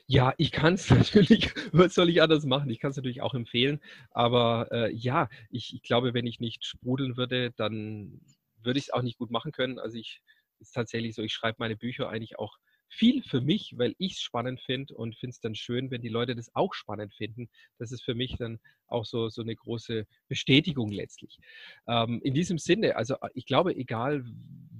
Ja, 0.06 0.34
ich 0.38 0.52
kann 0.52 0.74
es 0.74 0.90
natürlich, 0.90 1.52
was 1.72 1.94
soll 1.94 2.08
ich 2.08 2.22
anders 2.22 2.44
machen? 2.44 2.70
Ich 2.70 2.80
kann 2.80 2.90
es 2.90 2.96
natürlich 2.96 3.22
auch 3.22 3.34
empfehlen, 3.34 3.80
aber 4.10 4.68
äh, 4.72 4.92
ja, 4.92 5.28
ich, 5.50 5.74
ich 5.74 5.82
glaube, 5.82 6.14
wenn 6.14 6.26
ich 6.26 6.40
nicht 6.40 6.64
sprudeln 6.64 7.16
würde, 7.16 7.52
dann 7.52 8.20
würde 8.62 8.78
ich 8.78 8.86
es 8.86 8.90
auch 8.92 9.02
nicht 9.02 9.18
gut 9.18 9.30
machen 9.30 9.52
können. 9.52 9.78
Also 9.78 9.98
ich 9.98 10.22
ist 10.60 10.72
tatsächlich 10.72 11.14
so, 11.14 11.22
ich 11.22 11.32
schreibe 11.32 11.56
meine 11.60 11.76
Bücher 11.76 12.08
eigentlich 12.08 12.38
auch 12.38 12.58
viel 12.88 13.22
für 13.22 13.40
mich, 13.40 13.74
weil 13.76 13.94
ich 13.98 14.12
es 14.12 14.20
spannend 14.20 14.60
finde 14.60 14.94
und 14.94 15.16
finde 15.16 15.32
es 15.32 15.40
dann 15.40 15.54
schön, 15.54 15.90
wenn 15.90 16.02
die 16.02 16.08
Leute 16.08 16.34
das 16.34 16.54
auch 16.54 16.74
spannend 16.74 17.14
finden. 17.14 17.48
Das 17.78 17.92
ist 17.92 18.02
für 18.02 18.14
mich 18.14 18.36
dann 18.38 18.58
auch 18.86 19.04
so, 19.04 19.28
so 19.28 19.42
eine 19.42 19.54
große 19.54 20.06
Bestätigung 20.28 20.90
letztlich. 20.90 21.38
Ähm, 21.86 22.20
in 22.22 22.34
diesem 22.34 22.58
Sinne, 22.58 22.96
also 22.96 23.14
äh, 23.14 23.28
ich 23.34 23.46
glaube, 23.46 23.76
egal 23.76 24.24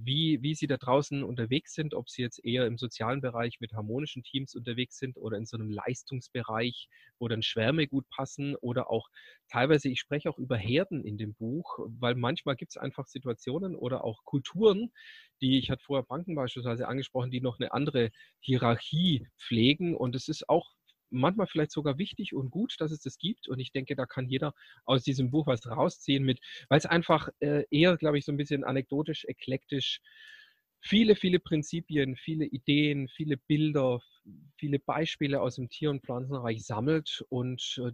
wie, 0.09 0.42
wie 0.42 0.55
Sie 0.55 0.66
da 0.66 0.79
draußen 0.79 1.23
unterwegs 1.23 1.75
sind, 1.75 1.92
ob 1.92 2.09
Sie 2.09 2.23
jetzt 2.23 2.42
eher 2.42 2.66
im 2.66 2.79
sozialen 2.79 3.21
Bereich 3.21 3.61
mit 3.61 3.75
harmonischen 3.75 4.23
Teams 4.23 4.55
unterwegs 4.55 4.99
sind 4.99 5.18
oder 5.18 5.37
in 5.37 5.44
so 5.44 5.59
einem 5.59 5.71
Leistungsbereich, 5.71 6.88
wo 7.18 7.29
dann 7.29 7.42
Schwärme 7.42 7.87
gut 7.87 8.09
passen 8.09 8.57
oder 8.57 8.90
auch 8.90 9.09
teilweise, 9.49 9.90
ich 9.90 10.01
spreche 10.01 10.31
auch 10.31 10.38
über 10.38 10.57
Herden 10.57 11.05
in 11.05 11.18
dem 11.18 11.35
Buch, 11.35 11.79
weil 12.01 12.14
manchmal 12.14 12.57
gibt 12.57 12.73
es 12.73 12.77
einfach 12.79 13.07
Situationen 13.07 13.77
oder 13.77 14.03
auch 14.05 14.25
Kulturen, 14.25 14.92
die, 15.40 15.59
ich 15.59 15.70
hatte 15.70 15.83
vorher 15.85 16.05
Banken 16.05 16.35
beispielsweise 16.35 16.88
angesprochen, 16.88 17.31
die 17.31 17.40
noch 17.40 17.59
eine 17.59 17.72
andere 17.72 18.11
Hierarchie 18.40 19.27
pflegen 19.38 19.96
und 19.96 20.14
es 20.14 20.29
ist 20.29 20.48
auch 20.48 20.72
manchmal 21.11 21.46
vielleicht 21.46 21.72
sogar 21.72 21.98
wichtig 21.98 22.35
und 22.35 22.51
gut, 22.51 22.74
dass 22.79 22.92
es 22.92 23.01
das 23.01 23.18
gibt. 23.18 23.48
Und 23.48 23.59
ich 23.59 23.72
denke, 23.72 23.96
da 23.96 24.07
kann 24.07 24.29
jeder 24.29 24.55
aus 24.85 25.03
diesem 25.03 25.31
Buch 25.31 25.46
was 25.46 25.66
rausziehen 25.66 26.24
mit, 26.24 26.40
weil 26.68 26.79
es 26.79 26.87
einfach 26.87 27.29
äh, 27.40 27.64
eher, 27.70 27.96
glaube 27.96 28.18
ich, 28.18 28.24
so 28.24 28.33
ein 28.33 28.37
bisschen 28.37 28.64
anekdotisch, 28.64 29.24
eklektisch, 29.24 30.01
viele, 30.81 31.16
viele 31.16 31.40
Prinzipien, 31.40 32.16
viele 32.16 32.44
Ideen, 32.44 33.09
viele 33.09 33.37
Bilder, 33.37 34.01
viele 34.57 34.79
Beispiele 34.79 35.40
aus 35.40 35.57
dem 35.57 35.68
Tier- 35.68 35.90
und 35.90 36.05
Pflanzenreich 36.05 36.64
sammelt 36.64 37.24
und 37.29 37.81
äh, 37.85 37.92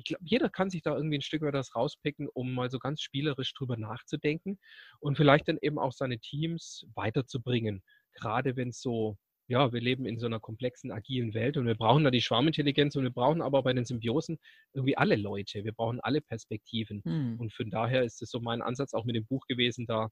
ich 0.00 0.04
glaube, 0.06 0.24
jeder 0.24 0.48
kann 0.48 0.70
sich 0.70 0.82
da 0.82 0.96
irgendwie 0.96 1.18
ein 1.18 1.22
Stück 1.22 1.42
weit 1.42 1.54
das 1.54 1.76
rauspicken, 1.76 2.28
um 2.32 2.54
mal 2.54 2.70
so 2.70 2.78
ganz 2.78 3.02
spielerisch 3.02 3.52
drüber 3.54 3.76
nachzudenken 3.76 4.58
und 4.98 5.16
vielleicht 5.16 5.46
dann 5.48 5.58
eben 5.60 5.78
auch 5.78 5.92
seine 5.92 6.18
Teams 6.18 6.86
weiterzubringen. 6.94 7.82
Gerade 8.14 8.56
wenn 8.56 8.70
es 8.70 8.80
so 8.80 9.18
ja, 9.46 9.72
wir 9.72 9.80
leben 9.80 10.06
in 10.06 10.20
so 10.20 10.26
einer 10.26 10.38
komplexen, 10.38 10.92
agilen 10.92 11.34
Welt 11.34 11.56
und 11.56 11.66
wir 11.66 11.74
brauchen 11.74 12.04
da 12.04 12.12
die 12.12 12.20
Schwarmintelligenz 12.20 12.94
und 12.94 13.02
wir 13.02 13.10
brauchen 13.10 13.42
aber 13.42 13.64
bei 13.64 13.72
den 13.72 13.84
Symbiosen 13.84 14.38
irgendwie 14.74 14.96
alle 14.96 15.16
Leute. 15.16 15.64
Wir 15.64 15.72
brauchen 15.72 15.98
alle 15.98 16.20
Perspektiven. 16.20 17.02
Hm. 17.04 17.40
Und 17.40 17.52
von 17.52 17.68
daher 17.68 18.04
ist 18.04 18.22
es 18.22 18.30
so 18.30 18.38
mein 18.38 18.62
Ansatz 18.62 18.94
auch 18.94 19.04
mit 19.04 19.16
dem 19.16 19.26
Buch 19.26 19.44
gewesen, 19.48 19.86
da, 19.86 20.08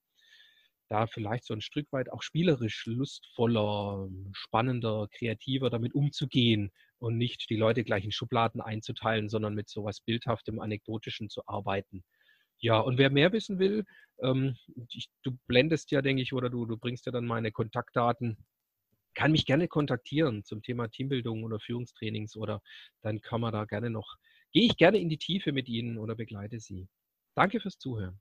da 0.88 1.06
vielleicht 1.06 1.44
so 1.44 1.54
ein 1.54 1.60
Stück 1.60 1.86
weit 1.92 2.10
auch 2.10 2.22
spielerisch 2.22 2.84
lustvoller, 2.86 4.08
spannender, 4.32 5.06
kreativer 5.12 5.70
damit 5.70 5.94
umzugehen 5.94 6.72
und 6.98 7.16
nicht 7.16 7.48
die 7.50 7.56
Leute 7.56 7.84
gleich 7.84 8.04
in 8.04 8.12
Schubladen 8.12 8.60
einzuteilen, 8.60 9.28
sondern 9.28 9.54
mit 9.54 9.68
so 9.68 9.84
was 9.84 10.00
Bildhaftem, 10.00 10.60
Anekdotischen 10.60 11.28
zu 11.28 11.42
arbeiten. 11.46 12.04
Ja, 12.60 12.80
und 12.80 12.98
wer 12.98 13.10
mehr 13.10 13.32
wissen 13.32 13.58
will, 13.58 13.84
ähm, 14.20 14.56
ich, 14.90 15.08
du 15.22 15.38
blendest 15.46 15.90
ja, 15.92 16.02
denke 16.02 16.22
ich, 16.22 16.32
oder 16.32 16.50
du, 16.50 16.66
du 16.66 16.76
bringst 16.76 17.06
ja 17.06 17.12
dann 17.12 17.26
meine 17.26 17.52
Kontaktdaten 17.52 18.36
kann 19.18 19.32
mich 19.32 19.46
gerne 19.46 19.66
kontaktieren 19.66 20.44
zum 20.44 20.62
Thema 20.62 20.88
Teambildung 20.88 21.42
oder 21.42 21.58
Führungstrainings 21.58 22.36
oder 22.36 22.62
dann 23.02 23.20
kann 23.20 23.40
man 23.40 23.52
da 23.52 23.64
gerne 23.64 23.90
noch, 23.90 24.16
gehe 24.52 24.64
ich 24.64 24.76
gerne 24.76 24.98
in 24.98 25.08
die 25.08 25.18
Tiefe 25.18 25.50
mit 25.50 25.68
Ihnen 25.68 25.98
oder 25.98 26.14
begleite 26.14 26.60
Sie. 26.60 26.88
Danke 27.34 27.58
fürs 27.58 27.78
Zuhören. 27.78 28.20